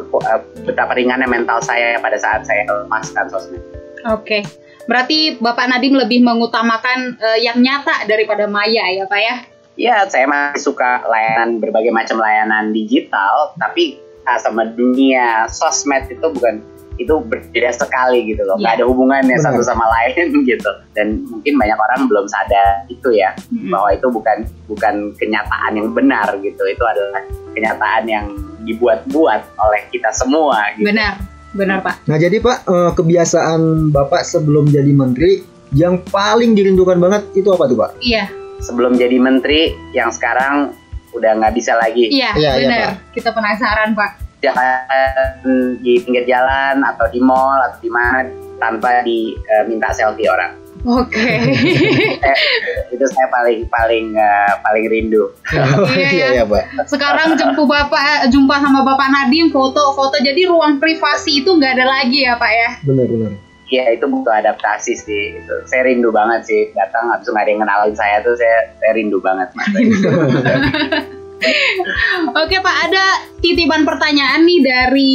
uh, 0.04 0.40
betapa 0.62 0.92
ringannya 0.94 1.26
mental 1.26 1.58
saya 1.64 1.96
pada 1.98 2.20
saat 2.20 2.44
saya 2.44 2.68
lepaskan 2.68 3.26
sosmed. 3.32 3.62
oke. 4.06 4.63
Berarti 4.84 5.36
Bapak 5.36 5.66
Nadiem 5.66 5.96
lebih 5.96 6.20
mengutamakan 6.20 7.16
eh, 7.16 7.38
yang 7.40 7.58
nyata 7.58 8.04
daripada 8.04 8.44
maya 8.44 8.84
ya 8.90 9.04
Pak 9.04 9.20
ya? 9.20 9.36
Ya, 9.74 9.96
saya 10.06 10.24
masih 10.24 10.70
suka 10.70 11.02
layanan 11.02 11.58
berbagai 11.58 11.90
macam 11.90 12.16
layanan 12.16 12.70
digital, 12.70 13.50
tapi 13.58 13.98
ah, 14.22 14.38
sama 14.38 14.68
dunia 14.68 15.50
sosmed 15.50 16.06
itu 16.06 16.22
bukan 16.22 16.62
itu 16.94 17.10
berbeda 17.10 17.74
sekali 17.74 18.22
gitu 18.22 18.46
loh, 18.46 18.54
nggak 18.54 18.70
Iya. 18.70 18.78
ada 18.78 18.84
hubungannya 18.86 19.34
Benar. 19.34 19.50
satu 19.50 19.66
sama 19.66 19.82
lain 19.90 20.30
gitu. 20.46 20.70
Dan 20.94 21.26
mungkin 21.26 21.58
banyak 21.58 21.74
orang 21.74 22.06
belum 22.06 22.22
sadar 22.30 22.86
itu 22.86 23.10
ya, 23.10 23.34
Mm-mm. 23.50 23.74
bahwa 23.74 23.90
itu 23.90 24.06
bukan 24.06 24.46
bukan 24.70 24.94
kenyataan 25.18 25.74
yang 25.74 25.90
benar 25.90 26.30
gitu 26.38 26.62
itu 26.62 26.84
adalah 26.86 27.18
kenyataan 27.50 28.06
yang 28.06 28.26
dibuat-buat 28.62 29.42
oleh 29.58 29.82
kita 29.90 30.14
semua 30.14 30.70
gitu. 30.78 30.86
Benar, 30.86 31.18
benar 31.54 31.80
Pak. 31.80 32.04
Nah 32.10 32.18
jadi 32.18 32.36
Pak, 32.42 32.58
eh, 32.66 32.90
kebiasaan 32.98 33.90
Bapak 33.94 34.26
sebelum 34.26 34.68
jadi 34.68 34.90
menteri 34.90 35.40
yang 35.74 36.02
paling 36.06 36.54
dirindukan 36.54 36.98
banget 36.98 37.22
itu 37.34 37.48
apa 37.50 37.64
tuh 37.66 37.78
Pak? 37.78 37.90
Iya, 37.98 38.26
Sebelum 38.62 38.94
jadi 38.96 39.18
menteri, 39.18 39.74
yang 39.92 40.08
sekarang 40.14 40.72
udah 41.12 41.30
nggak 41.36 41.54
bisa 41.54 41.74
lagi. 41.76 42.08
iya, 42.08 42.32
Iya, 42.32 42.50
iya, 42.54 42.68
benar. 42.70 42.92
Kita 43.12 43.30
penasaran, 43.34 43.92
Pak. 43.92 44.10
Jalan 44.40 45.80
di 45.80 46.00
pinggir 46.00 46.24
jalan 46.28 46.80
atau 46.84 47.06
di 47.10 47.18
mall 47.18 47.58
atau 47.60 47.80
di 47.80 47.90
mana 47.90 48.24
tanpa 48.60 49.02
diminta 49.02 49.90
selfie 49.92 50.30
orang. 50.30 50.63
Oke. 50.84 51.16
Eh, 51.16 52.36
itu 52.94 53.04
saya 53.08 53.28
paling 53.32 53.64
paling 53.72 54.12
eh, 54.12 54.52
paling 54.60 54.84
rindu. 54.92 55.32
Iya, 55.96 56.08
iya 56.12 56.26
ya 56.40 56.44
Pak. 56.44 56.84
Sekarang 56.84 57.40
jumpa 57.40 57.64
Bapak 57.64 58.28
jumpa 58.28 58.54
sama 58.60 58.84
Bapak 58.84 59.08
Nadim 59.08 59.48
foto-foto 59.48 60.20
jadi 60.20 60.44
ruang 60.44 60.76
privasi 60.76 61.40
itu 61.40 61.56
nggak 61.56 61.80
ada 61.80 61.86
lagi 61.88 62.28
ya, 62.28 62.36
Pak 62.36 62.52
ya. 62.52 62.70
Benar 62.84 63.06
benar. 63.08 63.32
Iya 63.72 63.96
itu 63.96 64.04
butuh 64.04 64.44
adaptasi 64.44 64.92
sih. 64.92 65.40
Itu. 65.40 65.56
Saya 65.64 65.88
rindu 65.88 66.12
banget 66.12 66.44
sih 66.44 66.68
datang 66.76 67.08
habis 67.08 67.32
ada 67.32 67.48
yang 67.48 67.64
kenalin 67.64 67.96
saya 67.96 68.20
tuh 68.20 68.36
saya 68.36 68.76
saya 68.76 68.92
rindu 68.92 69.24
banget 69.24 69.48
mas. 69.56 69.72
Oke 72.44 72.56
Pak, 72.60 72.76
ada 72.88 73.04
titipan 73.40 73.84
pertanyaan 73.84 74.44
nih 74.44 74.60
dari 74.64 75.14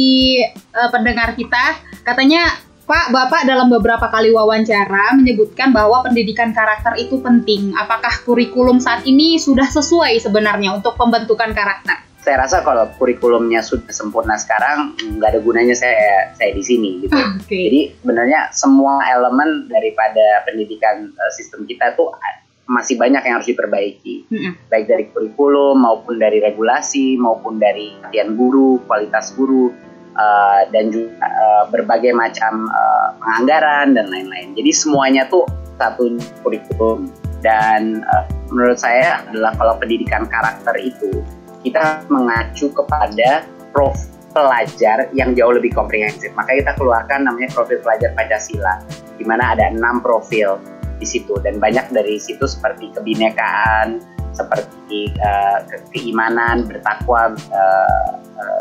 eh, 0.50 0.88
pendengar 0.90 1.34
kita. 1.38 1.78
Katanya 2.02 2.69
Pak, 2.90 3.14
Bapak 3.14 3.46
dalam 3.46 3.70
beberapa 3.70 4.10
kali 4.10 4.34
wawancara 4.34 5.14
menyebutkan 5.14 5.70
bahwa 5.70 6.02
pendidikan 6.02 6.50
karakter 6.50 6.98
itu 6.98 7.22
penting. 7.22 7.70
Apakah 7.78 8.26
kurikulum 8.26 8.82
saat 8.82 9.06
ini 9.06 9.38
sudah 9.38 9.70
sesuai 9.70 10.18
sebenarnya 10.18 10.74
untuk 10.74 10.98
pembentukan 10.98 11.54
karakter? 11.54 12.10
saya 12.20 12.36
rasa 12.44 12.60
kalau 12.60 12.84
kurikulumnya 13.00 13.64
sudah 13.64 13.88
sempurna 13.96 14.36
sekarang 14.36 14.92
nggak 15.16 15.32
ada 15.32 15.40
gunanya 15.40 15.72
saya 15.72 16.28
saya 16.36 16.52
di 16.52 16.60
sini 16.60 17.00
gitu. 17.00 17.16
Oke. 17.16 17.48
Jadi 17.48 17.96
sebenarnya 17.96 18.52
semua 18.52 19.00
elemen 19.08 19.64
daripada 19.72 20.44
pendidikan 20.44 21.08
eh, 21.08 21.32
sistem 21.32 21.64
kita 21.64 21.96
tuh 21.96 22.12
a- 22.12 22.44
masih 22.68 23.00
banyak 23.00 23.24
yang 23.24 23.40
harus 23.40 23.48
diperbaiki. 23.48 24.28
Mm-mm. 24.28 24.52
Baik 24.68 24.84
dari 24.92 25.08
kurikulum 25.08 25.80
maupun 25.80 26.20
dari 26.20 26.44
regulasi 26.44 27.16
maupun 27.16 27.56
dari 27.56 27.96
latihan 28.04 28.36
guru, 28.36 28.84
kualitas 28.84 29.32
guru 29.32 29.72
eh, 30.20 30.60
dan 30.68 30.92
juga 30.92 31.24
eh, 31.24 31.64
berbagai 31.72 32.12
macam 32.12 32.68
eh, 32.68 33.08
penganggaran 33.16 33.96
dan 33.96 34.06
lain-lain. 34.12 34.52
Jadi 34.52 34.70
semuanya 34.76 35.24
tuh 35.32 35.48
satu 35.80 36.20
kurikulum 36.44 37.08
dan 37.40 38.04
eh, 38.04 38.24
menurut 38.52 38.76
saya 38.76 39.24
adalah 39.24 39.56
kalau 39.56 39.80
pendidikan 39.80 40.28
karakter 40.28 40.76
itu 40.76 41.24
kita 41.64 42.04
mengacu 42.12 42.68
kepada 42.72 43.48
profil 43.72 44.10
pelajar 44.30 45.10
yang 45.10 45.34
jauh 45.34 45.50
lebih 45.50 45.74
komprehensif. 45.74 46.30
Maka 46.38 46.54
kita 46.54 46.72
keluarkan 46.78 47.26
namanya 47.26 47.50
profil 47.50 47.82
pelajar 47.82 48.14
Pancasila, 48.14 48.78
di 49.18 49.24
mana 49.26 49.54
ada 49.54 49.74
enam 49.74 49.98
profil 49.98 50.56
di 51.00 51.06
situ 51.08 51.34
dan 51.42 51.58
banyak 51.58 51.90
dari 51.90 52.20
situ 52.20 52.46
seperti 52.46 52.94
kebinekaan, 52.94 53.98
seperti 54.32 55.12
ke- 55.14 55.84
keimanan, 55.94 56.66
bertakwa 56.66 57.34
eh, 57.34 58.10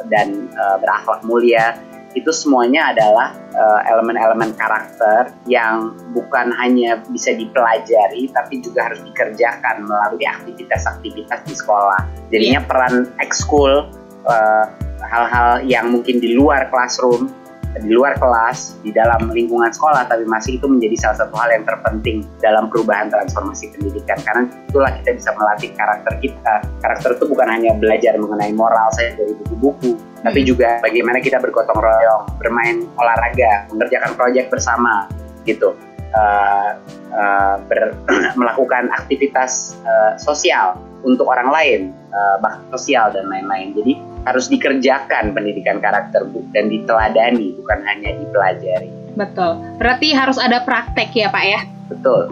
dan 0.10 0.50
eh, 0.50 0.78
berakhlak 0.82 1.22
mulia. 1.26 1.78
Itu 2.18 2.34
semuanya 2.34 2.90
adalah 2.90 3.38
elemen-elemen 3.86 4.58
karakter 4.58 5.30
yang 5.46 5.94
bukan 6.10 6.50
hanya 6.58 6.98
bisa 7.06 7.38
dipelajari 7.38 8.26
tapi 8.34 8.66
juga 8.66 8.90
harus 8.90 8.98
dikerjakan 9.06 9.86
melalui 9.86 10.26
aktivitas-aktivitas 10.26 11.46
di 11.46 11.54
sekolah. 11.54 12.02
Jadinya 12.34 12.66
peran 12.66 13.14
ekskul 13.22 13.94
eh, 14.26 14.66
hal-hal 15.06 15.62
yang 15.66 15.94
mungkin 15.94 16.18
di 16.22 16.34
luar 16.34 16.68
classroom, 16.74 17.30
di 17.78 17.94
luar 17.94 18.18
kelas, 18.18 18.82
di 18.82 18.90
dalam 18.90 19.30
lingkungan 19.30 19.70
sekolah, 19.70 20.10
tapi 20.10 20.26
masih 20.26 20.58
itu 20.58 20.66
menjadi 20.66 20.96
salah 20.98 21.18
satu 21.22 21.36
hal 21.38 21.50
yang 21.54 21.64
terpenting 21.70 22.26
dalam 22.42 22.66
perubahan 22.74 23.14
transformasi 23.14 23.70
pendidikan. 23.78 24.18
Karena 24.26 24.50
itulah 24.66 24.92
kita 25.02 25.10
bisa 25.14 25.30
melatih 25.38 25.70
karakter 25.78 26.14
kita. 26.18 26.54
Karakter 26.82 27.10
itu 27.22 27.26
bukan 27.30 27.48
hanya 27.48 27.72
belajar 27.78 28.18
mengenai 28.18 28.52
moral 28.58 28.90
saya 28.98 29.14
dari 29.14 29.38
buku-buku, 29.46 29.94
tapi 30.26 30.40
juga 30.42 30.82
bagaimana 30.82 31.22
kita 31.22 31.38
bergotong 31.38 31.78
royong, 31.78 32.24
bermain 32.42 32.90
olahraga, 32.98 33.70
mengerjakan 33.70 34.18
proyek 34.18 34.50
bersama, 34.50 35.06
gitu. 35.46 35.78
Eh, 36.10 36.72
eh, 37.14 37.56
ber- 37.70 37.94
melakukan 38.40 38.90
aktivitas 38.98 39.78
eh, 39.86 40.18
sosial 40.18 40.74
untuk 41.04 41.26
orang 41.28 41.50
lain, 41.50 41.80
eh, 42.12 42.36
bakti 42.44 42.66
sosial 42.76 43.12
dan 43.14 43.28
lain-lain. 43.30 43.76
Jadi 43.76 43.94
harus 44.28 44.52
dikerjakan 44.52 45.32
pendidikan 45.32 45.80
karakter 45.80 46.28
Bu, 46.28 46.44
dan 46.52 46.68
diteladani, 46.68 47.56
bukan 47.56 47.80
hanya 47.88 48.16
dipelajari. 48.20 48.90
Betul. 49.16 49.60
Berarti 49.80 50.12
harus 50.16 50.38
ada 50.40 50.64
praktek 50.64 51.12
ya 51.16 51.28
Pak 51.32 51.46
ya? 51.46 51.62
Betul. 51.90 52.30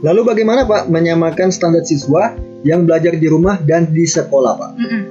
Lalu 0.00 0.20
bagaimana 0.24 0.64
Pak 0.64 0.88
menyamakan 0.88 1.52
standar 1.52 1.84
siswa 1.84 2.32
yang 2.64 2.88
belajar 2.88 3.16
di 3.16 3.26
rumah 3.28 3.60
dan 3.60 3.90
di 3.92 4.08
sekolah 4.08 4.52
Pak? 4.56 4.70
Mm-mm. 4.80 5.02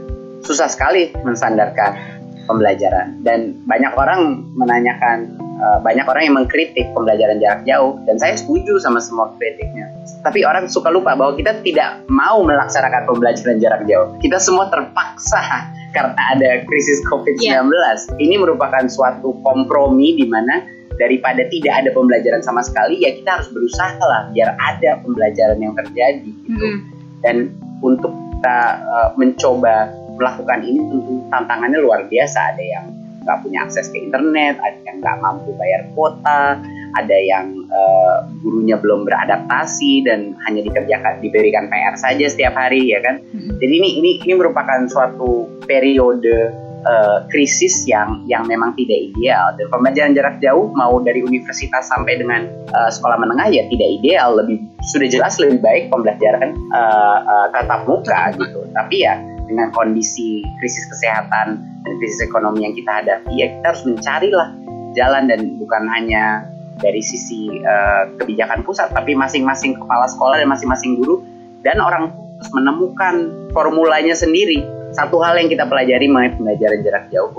Susah 0.41 0.71
sekali 0.71 1.13
mensandarkan 1.21 2.19
pembelajaran 2.49 3.21
dan 3.21 3.53
banyak 3.69 3.93
orang 3.93 4.41
menanyakan 4.57 5.37
eh, 5.59 5.79
banyak 5.83 6.05
orang 6.07 6.23
yang 6.23 6.35
mengkritik 6.39 6.87
pembelajaran 6.95 7.37
jarak 7.43 7.61
jauh 7.67 7.99
dan 8.07 8.15
saya 8.15 8.39
setuju 8.39 8.79
sama 8.79 9.03
semua 9.03 9.35
kritiknya. 9.35 9.91
Tapi 10.23 10.47
orang 10.47 10.71
suka 10.71 10.87
lupa 10.89 11.13
bahwa 11.19 11.35
kita 11.35 11.59
tidak 11.61 12.03
mau 12.07 12.41
melaksanakan 12.41 13.05
pembelajaran 13.05 13.59
jarak 13.59 13.83
jauh. 13.85 14.15
Kita 14.23 14.39
semua 14.39 14.71
terpaksa 14.71 15.43
karena 15.95 16.15
ada 16.15 16.63
krisis 16.63 17.03
COVID-19. 17.11 17.69
Ini 18.17 18.35
merupakan 18.39 18.87
suatu 18.87 19.35
kompromi 19.43 20.15
di 20.15 20.25
mana 20.25 20.79
daripada 20.99 21.47
tidak 21.47 21.73
ada 21.79 21.89
pembelajaran 21.95 22.43
sama 22.43 22.59
sekali 22.59 22.99
ya 22.99 23.15
kita 23.15 23.39
harus 23.39 23.47
berusaha 23.55 24.03
lah 24.03 24.27
biar 24.35 24.51
ada 24.59 24.99
pembelajaran 24.99 25.57
yang 25.63 25.71
terjadi 25.71 26.27
gitu 26.27 26.59
Mm-mm. 26.59 26.77
dan 27.23 27.35
untuk 27.79 28.11
kita 28.11 28.59
uh, 28.83 29.09
mencoba 29.15 29.95
melakukan 30.19 30.59
ini 30.67 30.79
tentu 30.91 31.23
tantangannya 31.31 31.79
luar 31.79 32.03
biasa 32.11 32.55
ada 32.55 32.63
yang 32.63 32.85
nggak 33.29 33.45
punya 33.45 33.69
akses 33.69 33.93
ke 33.93 34.01
internet 34.01 34.57
ada 34.57 34.79
yang 34.89 34.97
nggak 34.97 35.17
mampu 35.21 35.53
bayar 35.53 35.85
kuota 35.93 36.57
ada 36.97 37.17
yang 37.21 37.69
uh, 37.69 38.25
gurunya 38.41 38.73
belum 38.81 39.05
beradaptasi 39.05 40.09
dan 40.09 40.33
hanya 40.49 40.65
dikerjakan 40.65 41.21
diberikan 41.21 41.69
PR 41.69 41.93
saja 41.93 42.25
setiap 42.25 42.57
hari 42.57 42.89
ya 42.89 42.97
kan? 43.05 43.21
Mm-mm. 43.21 43.61
jadi 43.61 43.73
ini 43.77 43.89
ini 44.01 44.11
ini 44.25 44.33
merupakan 44.33 44.89
suatu 44.89 45.45
periode 45.69 46.49
uh, 46.85 47.25
krisis 47.27 47.83
yang 47.87 48.23
yang 48.29 48.45
memang 48.47 48.75
tidak 48.77 49.11
ideal. 49.11 49.55
Dan 49.57 49.67
pembelajaran 49.71 50.11
jarak 50.15 50.35
jauh 50.39 50.71
mau 50.75 51.01
dari 51.03 51.23
universitas 51.23 51.89
sampai 51.89 52.19
dengan 52.19 52.47
uh, 52.71 52.89
sekolah 52.91 53.17
menengah 53.19 53.49
ya 53.51 53.63
tidak 53.67 53.89
ideal. 53.99 54.39
Lebih 54.39 54.57
sudah 54.89 55.07
jelas 55.09 55.35
lebih 55.41 55.59
baik 55.59 55.91
pembelajaran 55.91 56.55
uh, 56.71 57.17
uh, 57.25 57.45
tatap 57.51 57.83
muka 57.87 58.31
gitu. 58.37 58.59
Tapi 58.71 58.95
ya 59.03 59.15
dengan 59.49 59.73
kondisi 59.73 60.45
krisis 60.61 60.85
kesehatan 60.87 61.47
dan 61.57 61.93
krisis 61.97 62.21
ekonomi 62.23 62.63
yang 62.69 62.73
kita 62.77 63.01
hadapi 63.01 63.31
ya 63.33 63.45
kita 63.57 63.65
harus 63.73 63.83
mencarilah 63.83 64.47
jalan 64.93 65.25
dan 65.25 65.39
bukan 65.57 65.83
hanya 65.89 66.45
dari 66.79 67.03
sisi 67.03 67.59
uh, 67.59 68.07
kebijakan 68.15 68.63
pusat 68.63 68.93
tapi 68.93 69.17
masing-masing 69.17 69.75
kepala 69.75 70.07
sekolah 70.07 70.39
dan 70.39 70.47
masing-masing 70.47 70.95
guru 70.95 71.25
dan 71.65 71.81
orang 71.81 72.13
tua 72.13 72.23
harus 72.39 72.49
menemukan 72.55 73.15
formulanya 73.51 74.15
sendiri 74.15 74.63
satu 74.95 75.19
hal 75.21 75.37
yang 75.37 75.51
kita 75.51 75.67
pelajari 75.67 76.07
mengenai 76.07 76.33
pembelajaran 76.39 76.79
jarak 76.81 77.05
jauh 77.11 77.33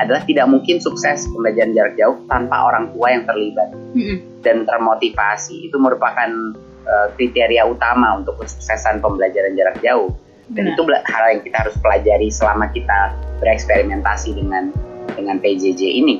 adalah 0.00 0.24
tidak 0.24 0.48
mungkin 0.48 0.80
sukses 0.80 1.28
pembelajaran 1.28 1.76
jarak 1.76 1.94
jauh 2.00 2.16
tanpa 2.24 2.56
orang 2.72 2.88
tua 2.96 3.12
yang 3.12 3.24
terlibat 3.28 3.68
Mm-mm. 3.92 4.40
dan 4.40 4.64
termotivasi. 4.64 5.68
Itu 5.68 5.76
merupakan 5.76 6.56
uh, 6.88 7.08
kriteria 7.14 7.68
utama 7.68 8.16
untuk 8.16 8.40
kesuksesan 8.40 9.04
pembelajaran 9.04 9.52
jarak 9.52 9.76
jauh. 9.84 10.08
Dan 10.50 10.66
Benar. 10.66 10.74
itu 10.74 10.82
hal 11.06 11.24
yang 11.30 11.42
kita 11.46 11.56
harus 11.62 11.76
pelajari 11.78 12.28
selama 12.28 12.66
kita 12.74 13.14
bereksperimentasi 13.38 14.34
dengan 14.34 14.74
dengan 15.14 15.38
PJJ 15.38 15.82
ini. 16.02 16.18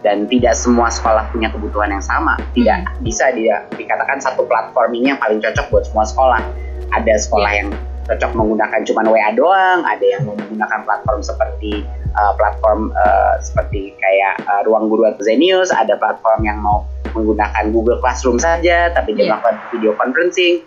Dan 0.00 0.24
tidak 0.28 0.56
semua 0.56 0.88
sekolah 0.88 1.28
punya 1.28 1.52
kebutuhan 1.52 1.92
yang 1.92 2.00
sama. 2.00 2.36
Tidak 2.56 3.04
bisa 3.04 3.32
dia 3.36 3.68
dikatakan 3.76 4.16
satu 4.16 4.48
platform 4.48 4.96
ini 4.96 5.12
yang 5.12 5.20
paling 5.20 5.40
cocok 5.44 5.66
buat 5.68 5.84
semua 5.84 6.04
sekolah. 6.08 6.40
Ada 6.96 7.20
sekolah 7.20 7.50
yang 7.52 7.68
cocok 8.08 8.32
menggunakan 8.32 8.80
cuman 8.88 9.06
WA 9.12 9.30
doang, 9.36 9.84
ada 9.84 10.00
yang 10.00 10.24
menggunakan 10.24 10.80
platform 10.88 11.20
seperti 11.20 11.84
uh, 12.16 12.32
platform 12.34 12.90
uh, 12.96 13.36
seperti 13.44 13.92
kayak 14.00 14.40
uh, 14.48 14.64
Ruang 14.64 14.88
Guru 14.88 15.04
atau 15.04 15.20
Zenius, 15.20 15.68
ada 15.68 15.94
platform 16.00 16.48
yang 16.48 16.58
mau 16.64 16.88
menggunakan 17.12 17.68
Google 17.74 17.98
Classroom 18.00 18.38
saja 18.40 18.88
tapi 18.90 19.14
dia 19.14 19.28
Iya. 19.28 19.36
melakukan 19.36 19.54
video 19.74 19.92
conferencing. 20.00 20.64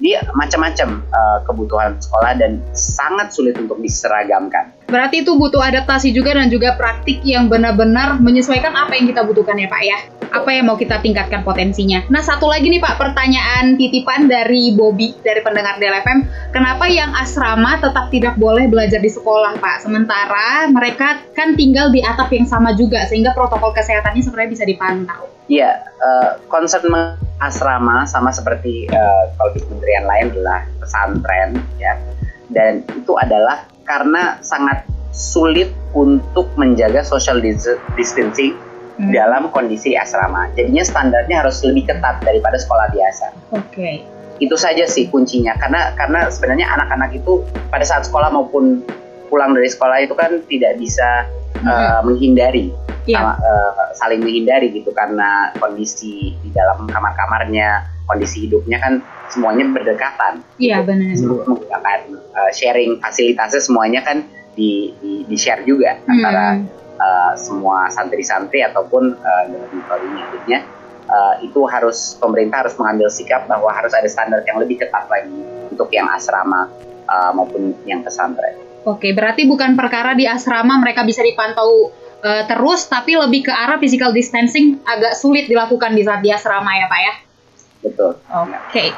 Dia 0.00 0.24
macam-macam 0.32 1.04
uh, 1.12 1.38
kebutuhan 1.44 2.00
sekolah 2.00 2.32
dan 2.40 2.64
sangat 2.72 3.36
sulit 3.36 3.54
untuk 3.60 3.76
diseragamkan. 3.84 4.72
Berarti 4.90 5.22
itu 5.22 5.38
butuh 5.38 5.62
adaptasi 5.62 6.10
juga 6.10 6.34
dan 6.34 6.50
juga 6.50 6.74
praktik 6.74 7.22
yang 7.22 7.46
benar-benar 7.46 8.18
menyesuaikan 8.18 8.74
apa 8.74 8.98
yang 8.98 9.06
kita 9.06 9.22
butuhkan 9.22 9.54
ya 9.54 9.70
Pak 9.70 9.82
ya. 9.86 9.98
Apa 10.30 10.50
yang 10.50 10.66
mau 10.66 10.78
kita 10.78 10.98
tingkatkan 10.98 11.46
potensinya. 11.46 12.02
Nah 12.10 12.22
satu 12.22 12.50
lagi 12.50 12.66
nih 12.70 12.82
Pak, 12.82 12.98
pertanyaan 12.98 13.78
titipan 13.78 14.26
dari 14.26 14.74
Bobby 14.74 15.14
dari 15.22 15.42
pendengar 15.42 15.78
DLFM. 15.78 16.50
Kenapa 16.50 16.90
yang 16.90 17.14
asrama 17.14 17.78
tetap 17.78 18.10
tidak 18.10 18.34
boleh 18.38 18.66
belajar 18.66 18.98
di 18.98 19.10
sekolah 19.10 19.58
Pak? 19.58 19.86
Sementara 19.86 20.66
mereka 20.70 21.22
kan 21.34 21.54
tinggal 21.54 21.94
di 21.94 22.02
atap 22.02 22.30
yang 22.34 22.46
sama 22.46 22.74
juga 22.74 23.06
sehingga 23.06 23.30
protokol 23.34 23.70
kesehatannya 23.74 24.22
sebenarnya 24.22 24.50
bisa 24.50 24.64
dipantau. 24.66 25.30
Iya, 25.50 25.82
uh, 25.98 26.38
concern 26.46 27.18
asrama 27.42 28.06
sama 28.06 28.30
seperti 28.30 28.86
uh, 28.86 29.34
kalau 29.34 29.50
di 29.50 29.58
kementerian 29.66 30.06
lain 30.06 30.30
adalah 30.30 30.62
pesantren 30.78 31.58
ya. 31.78 31.98
Dan 32.50 32.86
itu 32.94 33.14
adalah 33.18 33.66
karena 33.90 34.38
sangat 34.46 34.86
sulit 35.10 35.74
untuk 35.90 36.46
menjaga 36.54 37.02
social 37.02 37.42
distancing 37.98 38.54
hmm. 39.02 39.10
dalam 39.10 39.50
kondisi 39.50 39.98
asrama. 39.98 40.46
Jadinya 40.54 40.86
standarnya 40.86 41.42
harus 41.42 41.58
lebih 41.66 41.90
ketat 41.90 42.22
daripada 42.22 42.54
sekolah 42.54 42.86
biasa. 42.94 43.26
Oke. 43.50 43.66
Okay. 43.74 43.94
Itu 44.38 44.54
saja 44.54 44.86
sih 44.86 45.10
kuncinya 45.10 45.58
karena 45.58 45.92
karena 45.98 46.30
sebenarnya 46.30 46.70
anak-anak 46.78 47.10
itu 47.18 47.42
pada 47.68 47.82
saat 47.84 48.06
sekolah 48.06 48.30
maupun 48.30 48.86
pulang 49.28 49.52
dari 49.52 49.68
sekolah 49.68 50.06
itu 50.06 50.14
kan 50.14 50.38
tidak 50.46 50.78
bisa 50.78 51.26
hmm. 51.58 51.66
uh, 51.66 52.00
menghindari 52.06 52.70
yeah. 53.10 53.22
sama, 53.22 53.32
uh, 53.42 53.90
saling 53.98 54.20
menghindari 54.22 54.70
gitu 54.70 54.90
karena 54.94 55.50
kondisi 55.58 56.34
di 56.40 56.48
dalam 56.54 56.86
kamar-kamarnya, 56.86 57.86
kondisi 58.06 58.46
hidupnya 58.46 58.78
kan 58.78 59.02
semuanya 59.30 59.66
berdekatan. 59.70 60.42
Iya 60.58 60.82
gitu. 60.82 60.88
benar. 60.88 61.44
Menggunakan 61.46 62.00
uh, 62.34 62.50
sharing 62.54 62.98
fasilitasnya 63.02 63.62
semuanya 63.62 64.00
kan 64.06 64.26
di, 64.54 64.94
di, 64.98 65.26
di 65.26 65.36
share 65.38 65.62
juga 65.66 65.98
hmm. 65.98 66.10
antara 66.10 66.46
uh, 66.98 67.32
semua 67.38 67.90
santri-santri 67.90 68.62
ataupun 68.66 69.14
uh. 69.18 69.44
Jadinya 70.30 70.60
uh, 71.10 71.34
itu 71.42 71.60
harus 71.66 72.16
pemerintah 72.18 72.66
harus 72.66 72.74
mengambil 72.78 73.08
sikap 73.10 73.46
bahwa 73.50 73.70
harus 73.70 73.92
ada 73.94 74.06
standar 74.06 74.42
yang 74.46 74.58
lebih 74.62 74.80
ketat 74.82 75.06
lagi 75.10 75.36
untuk 75.70 75.90
yang 75.90 76.06
asrama 76.10 76.70
uh, 77.06 77.30
maupun 77.34 77.74
yang 77.84 78.00
pesantren. 78.02 78.56
Oke, 78.88 79.12
berarti 79.12 79.44
bukan 79.44 79.76
perkara 79.76 80.16
di 80.16 80.24
asrama 80.24 80.80
mereka 80.80 81.04
bisa 81.04 81.20
dipantau 81.20 81.92
uh, 82.22 82.44
terus, 82.46 82.86
tapi 82.86 83.16
lebih 83.16 83.48
ke 83.48 83.52
arah 83.52 83.76
physical 83.80 84.14
distancing 84.14 84.80
agak 84.86 85.18
sulit 85.18 85.48
dilakukan 85.50 85.92
di 85.96 86.02
saat 86.06 86.20
di 86.20 86.30
asrama 86.30 86.72
ya, 86.76 86.86
Pak 86.86 87.00
ya? 87.00 87.14
Betul. 87.80 88.12
Oke. 88.28 88.54
Okay 88.70 88.90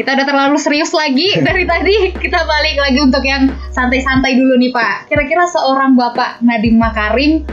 kita 0.00 0.16
udah 0.16 0.24
terlalu 0.24 0.56
serius 0.56 0.96
lagi 0.96 1.28
dari 1.46 1.68
tadi. 1.68 2.16
Kita 2.16 2.48
balik 2.48 2.80
lagi 2.80 2.98
untuk 3.04 3.20
yang 3.20 3.52
santai-santai 3.68 4.32
dulu 4.32 4.56
nih 4.56 4.72
Pak. 4.72 5.12
Kira-kira 5.12 5.44
seorang 5.44 5.92
Bapak 5.92 6.40
Nadiem 6.40 6.80
Makarim 6.80 7.44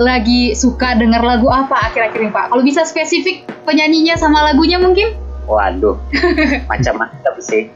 lagi 0.00 0.56
suka 0.56 0.96
denger 0.96 1.20
lagu 1.20 1.52
apa 1.52 1.92
akhir-akhir 1.92 2.24
ini 2.24 2.32
Pak? 2.32 2.56
Kalau 2.56 2.64
bisa 2.64 2.88
spesifik 2.88 3.44
penyanyinya 3.68 4.16
sama 4.16 4.40
lagunya 4.48 4.80
mungkin? 4.80 5.12
Waduh, 5.48 5.96
macam-macam 6.70 7.34
sih. 7.40 7.68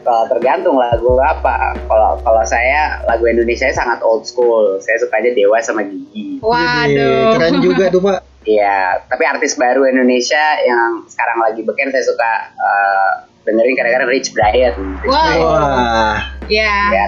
Kalau 0.00 0.24
tergantung 0.32 0.80
lagu 0.80 1.16
apa. 1.20 1.76
Kalau 1.88 2.20
kalau 2.24 2.42
saya 2.48 3.04
lagu 3.04 3.24
Indonesia 3.28 3.68
sangat 3.72 4.00
old 4.00 4.24
school. 4.24 4.80
Saya 4.80 4.96
sukanya 5.00 5.32
Dewa 5.36 5.58
sama 5.60 5.84
Gigi. 5.84 6.40
Waduh. 6.40 7.36
Keren 7.36 7.60
juga 7.60 7.92
tuh 7.92 8.00
Pak. 8.00 8.20
Iya, 8.48 9.04
tapi 9.04 9.28
artis 9.28 9.52
baru 9.60 9.84
Indonesia 9.84 10.40
yang 10.64 11.04
sekarang 11.04 11.44
lagi 11.44 11.60
beken 11.60 11.92
saya 11.92 12.04
suka 12.08 12.32
uh, 12.56 13.12
dengerin 13.44 13.76
kadang-kadang 13.76 14.08
Rich 14.08 14.32
Brian. 14.32 14.74
Wow. 15.04 15.38
Wah. 15.44 16.16
Iya. 16.48 16.74
Ya. 16.88 17.06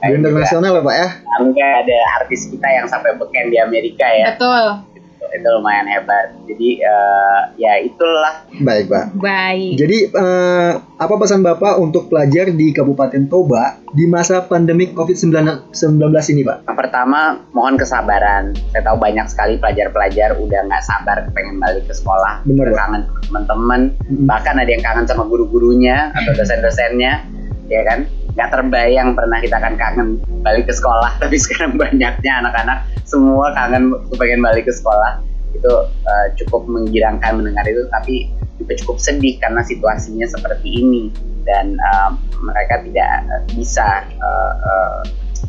Di 0.00 0.16
internasional 0.16 0.80
ya 0.80 0.82
Pak 0.82 0.96
ya? 0.96 1.08
Enggak 1.42 1.72
ada 1.84 1.98
artis 2.22 2.48
kita 2.48 2.68
yang 2.70 2.86
sampai 2.86 3.18
beken 3.18 3.50
di 3.50 3.58
Amerika 3.58 4.06
ya. 4.06 4.38
Betul 4.38 4.89
itu 5.34 5.46
lumayan 5.46 5.86
hebat. 5.86 6.34
Jadi 6.46 6.82
uh, 6.82 7.40
ya 7.56 7.78
itulah. 7.80 8.44
Baik 8.60 8.90
pak. 8.90 9.04
Baik. 9.16 9.78
Jadi 9.78 9.98
uh, 10.14 10.72
apa 11.00 11.14
pesan 11.16 11.40
bapak 11.40 11.80
untuk 11.80 12.10
pelajar 12.12 12.52
di 12.52 12.74
Kabupaten 12.74 13.26
Toba 13.30 13.80
di 13.94 14.04
masa 14.06 14.44
pandemi 14.44 14.90
COVID-19 14.92 15.70
ini 16.34 16.42
pak? 16.44 16.66
Yang 16.66 16.78
pertama 16.78 17.40
mohon 17.54 17.78
kesabaran. 17.78 18.52
Saya 18.74 18.82
tahu 18.84 18.96
banyak 18.98 19.26
sekali 19.30 19.56
pelajar-pelajar 19.58 20.36
udah 20.36 20.60
nggak 20.66 20.84
sabar 20.84 21.26
pengen 21.32 21.58
balik 21.62 21.86
ke 21.86 21.94
sekolah. 21.94 22.42
Benar. 22.44 22.74
Kangen 22.74 23.02
teman-teman. 23.30 23.80
Hmm. 23.94 24.26
Bahkan 24.26 24.54
ada 24.58 24.70
yang 24.70 24.82
kangen 24.82 25.06
sama 25.06 25.24
guru-gurunya 25.26 26.10
atau 26.14 26.32
dosen-dosennya, 26.34 27.12
ya 27.70 27.82
kan? 27.86 28.06
Gak 28.38 28.48
terbayang 28.54 29.18
pernah 29.18 29.38
kita 29.42 29.56
akan 29.58 29.74
kangen 29.74 30.08
balik 30.42 30.70
ke 30.70 30.74
sekolah. 30.74 31.16
Tapi 31.22 31.36
sekarang 31.36 31.76
banyaknya 31.76 32.32
anak-anak 32.44 32.78
semua 33.06 33.50
kangen 33.54 33.94
pengen 34.14 34.40
balik 34.42 34.66
ke 34.66 34.72
sekolah. 34.74 35.22
Itu 35.50 35.72
uh, 35.90 36.26
cukup 36.38 36.70
menggirangkan 36.70 37.42
mendengar 37.42 37.66
itu 37.66 37.82
tapi 37.90 38.30
juga 38.54 38.78
cukup 38.86 39.02
sedih 39.02 39.34
karena 39.42 39.66
situasinya 39.66 40.26
seperti 40.30 40.68
ini. 40.78 41.10
Dan 41.42 41.74
uh, 41.74 42.14
mereka 42.38 42.86
tidak 42.86 43.26
bisa 43.50 44.06
uh, 44.22 44.52
uh, 44.62 44.98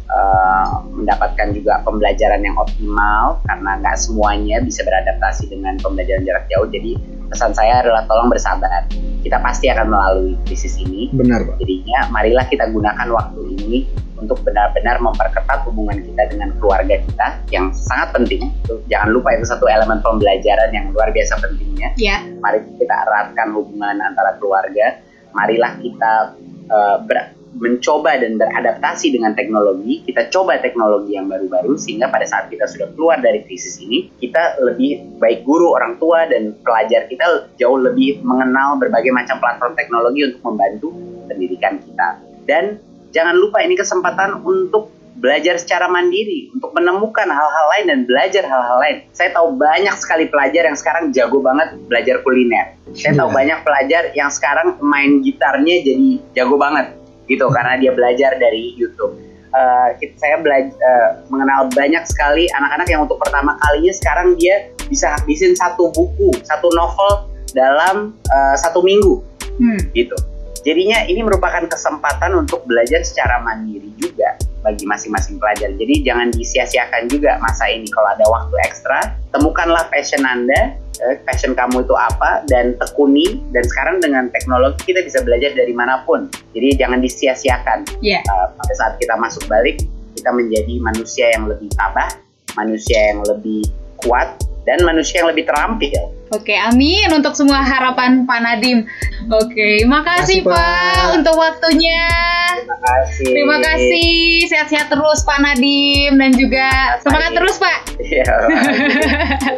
uh, 0.10 0.74
mendapatkan 0.89 1.54
juga 1.54 1.86
pembelajaran 1.86 2.41
yang 2.41 2.58
optimal 2.58 3.39
karena 3.46 3.78
nggak 3.78 3.98
semuanya 4.00 4.58
bisa 4.65 4.82
beradaptasi 4.82 5.54
dengan 5.54 5.78
pembelajaran 5.80 6.26
jarak 6.26 6.46
jauh. 6.50 6.65
Jadi 6.65 7.21
pesan 7.32 7.56
saya 7.56 7.80
adalah 7.80 8.04
tolong 8.06 8.28
bersabar 8.28 8.86
kita 9.24 9.38
pasti 9.39 9.72
akan 9.72 9.88
melalui 9.88 10.34
krisis 10.44 10.76
ini 10.84 11.08
benar 11.15 11.48
Pak. 11.48 11.63
jadinya 11.63 12.00
marilah 12.12 12.46
kita 12.52 12.67
gunakan 12.70 13.08
waktu 13.08 13.41
ini 13.56 13.88
untuk 14.22 14.38
benar-benar 14.46 15.02
memperketat 15.02 15.65
hubungan 15.65 15.98
kita 15.98 16.30
dengan 16.30 16.54
keluarga 16.62 17.02
kita 17.02 17.28
yang 17.50 17.74
sangat 17.74 18.13
penting. 18.13 18.54
Jangan 18.86 19.10
lupa 19.10 19.34
itu 19.34 19.50
satu 19.50 19.65
elemen 19.65 19.98
pembelajaran 20.06 20.70
yang 20.70 20.94
luar 20.94 21.10
biasa 21.10 21.41
pentingnya. 21.41 21.89
Yeah. 21.98 22.22
Mari 22.38 22.62
kita 22.78 22.96
eratkan 23.10 23.58
hubungan 23.58 23.98
antara 23.98 24.38
keluarga. 24.38 25.02
Marilah 25.34 25.74
kita 25.82 26.38
uh, 26.70 26.98
ber, 27.02 27.34
mencoba 27.58 28.16
dan 28.20 28.40
beradaptasi 28.40 29.12
dengan 29.12 29.36
teknologi. 29.36 30.06
Kita 30.08 30.32
coba 30.32 30.62
teknologi 30.64 31.20
yang 31.20 31.28
baru-baru 31.28 31.76
sehingga 31.76 32.08
pada 32.08 32.24
saat 32.24 32.48
kita 32.48 32.68
sudah 32.68 32.88
keluar 32.96 33.20
dari 33.20 33.44
krisis 33.44 33.82
ini, 33.84 34.08
kita 34.22 34.62
lebih 34.64 35.20
baik 35.20 35.44
guru, 35.44 35.76
orang 35.76 36.00
tua 36.00 36.28
dan 36.30 36.56
pelajar 36.64 37.08
kita 37.12 37.52
jauh 37.60 37.80
lebih 37.80 38.24
mengenal 38.24 38.80
berbagai 38.80 39.12
macam 39.12 39.42
platform 39.44 39.74
teknologi 39.76 40.32
untuk 40.32 40.42
membantu 40.48 40.88
pendidikan 41.28 41.80
kita. 41.84 42.08
Dan 42.48 42.80
jangan 43.12 43.36
lupa 43.36 43.60
ini 43.64 43.76
kesempatan 43.76 44.42
untuk 44.48 44.92
belajar 45.22 45.60
secara 45.62 45.86
mandiri, 45.86 46.50
untuk 46.50 46.74
menemukan 46.74 47.30
hal-hal 47.30 47.66
lain 47.78 47.86
dan 47.94 48.00
belajar 48.10 48.42
hal-hal 48.42 48.78
lain. 48.82 48.98
Saya 49.14 49.30
tahu 49.30 49.54
banyak 49.54 49.94
sekali 50.02 50.26
pelajar 50.26 50.66
yang 50.66 50.74
sekarang 50.74 51.14
jago 51.14 51.44
banget 51.46 51.78
belajar 51.86 52.26
kuliner. 52.26 52.74
Saya 52.98 53.14
tahu 53.14 53.30
iya. 53.30 53.38
banyak 53.38 53.60
pelajar 53.62 54.04
yang 54.18 54.34
sekarang 54.34 54.82
main 54.82 55.22
gitarnya 55.22 55.86
jadi 55.86 56.10
jago 56.34 56.58
banget 56.58 57.01
gitu 57.30 57.46
karena 57.52 57.78
dia 57.78 57.92
belajar 57.94 58.38
dari 58.38 58.74
YouTube. 58.78 59.18
Uh, 59.52 59.92
saya 60.16 60.40
belajar 60.40 60.72
uh, 60.80 61.10
mengenal 61.28 61.68
banyak 61.76 62.08
sekali 62.08 62.48
anak-anak 62.56 62.88
yang 62.88 63.04
untuk 63.04 63.20
pertama 63.20 63.60
kalinya 63.60 63.92
sekarang 63.92 64.40
dia 64.40 64.72
bisa 64.88 65.12
habisin 65.12 65.52
satu 65.60 65.92
buku, 65.92 66.32
satu 66.48 66.72
novel 66.72 67.28
dalam 67.52 68.16
uh, 68.32 68.56
satu 68.56 68.80
minggu, 68.80 69.20
hmm. 69.60 69.92
gitu 69.92 70.16
Jadinya 70.62 71.02
ini 71.10 71.26
merupakan 71.26 71.66
kesempatan 71.66 72.38
untuk 72.38 72.62
belajar 72.70 73.02
secara 73.02 73.42
mandiri 73.42 73.90
juga 73.98 74.38
bagi 74.62 74.86
masing-masing 74.86 75.42
pelajar. 75.42 75.74
Jadi 75.74 76.06
jangan 76.06 76.30
disia-siakan 76.30 77.10
juga 77.10 77.42
masa 77.42 77.66
ini. 77.66 77.90
Kalau 77.90 78.10
ada 78.14 78.26
waktu 78.30 78.56
ekstra, 78.70 79.18
temukanlah 79.34 79.90
passion 79.90 80.22
Anda, 80.22 80.78
eh, 81.06 81.18
passion 81.26 81.58
kamu 81.58 81.84
itu 81.86 81.96
apa, 81.98 82.46
dan 82.48 82.78
tekuni. 82.78 83.42
Dan 83.50 83.64
sekarang 83.66 83.98
dengan 84.02 84.30
teknologi 84.30 84.94
kita 84.94 85.02
bisa 85.02 85.20
belajar 85.26 85.52
dari 85.54 85.74
mana 85.74 86.06
pun. 86.06 86.30
Jadi 86.54 86.78
jangan 86.78 87.02
disia-siakan. 87.02 88.02
Yeah. 88.02 88.22
Uh, 88.30 88.54
pada 88.54 88.74
saat 88.78 88.94
kita 89.02 89.18
masuk 89.18 89.46
balik, 89.50 89.82
kita 90.14 90.30
menjadi 90.32 90.74
manusia 90.82 91.26
yang 91.34 91.50
lebih 91.50 91.70
tabah, 91.74 92.10
manusia 92.54 93.14
yang 93.14 93.26
lebih 93.26 93.66
kuat, 94.02 94.28
dan 94.65 94.82
manusia 94.86 95.21
yang 95.24 95.30
lebih 95.30 95.50
terampil. 95.50 96.13
Oke, 96.32 96.56
amin 96.56 97.12
untuk 97.12 97.36
semua 97.36 97.60
harapan 97.60 98.24
Pak 98.24 98.39
Nadim. 98.39 98.88
Oke, 99.28 99.84
makasih, 99.84 100.47
Pak. 100.47 100.56
Pak 100.56 101.19
untuk 101.19 101.36
waktunya. 101.36 102.08
Terima 102.56 102.78
kasih. 102.80 103.28
Terima 103.36 103.58
kasih. 103.60 104.12
Sehat-sehat 104.47 104.88
terus 104.88 105.28
Pak 105.28 105.39
Nadim 105.43 106.15
dan 106.15 106.32
juga 106.32 106.71
semangat 107.04 107.32
terus 107.36 107.56
Pak. 107.60 107.78
Iya. 108.00 108.32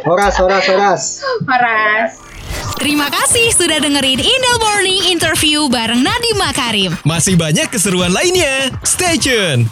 horas, 0.02 0.34
horas, 0.34 0.64
horas. 0.66 1.02
Horas. 1.46 2.10
Terima 2.82 3.06
kasih 3.06 3.54
sudah 3.54 3.78
dengerin 3.78 4.18
Indel 4.18 4.56
Morning 4.58 5.14
Interview 5.14 5.70
bareng 5.70 6.02
Nadim 6.02 6.36
Makarim. 6.42 6.92
Masih 7.06 7.38
banyak 7.38 7.70
keseruan 7.70 8.10
lainnya. 8.10 8.74
Stay 8.82 9.14
tune. 9.14 9.70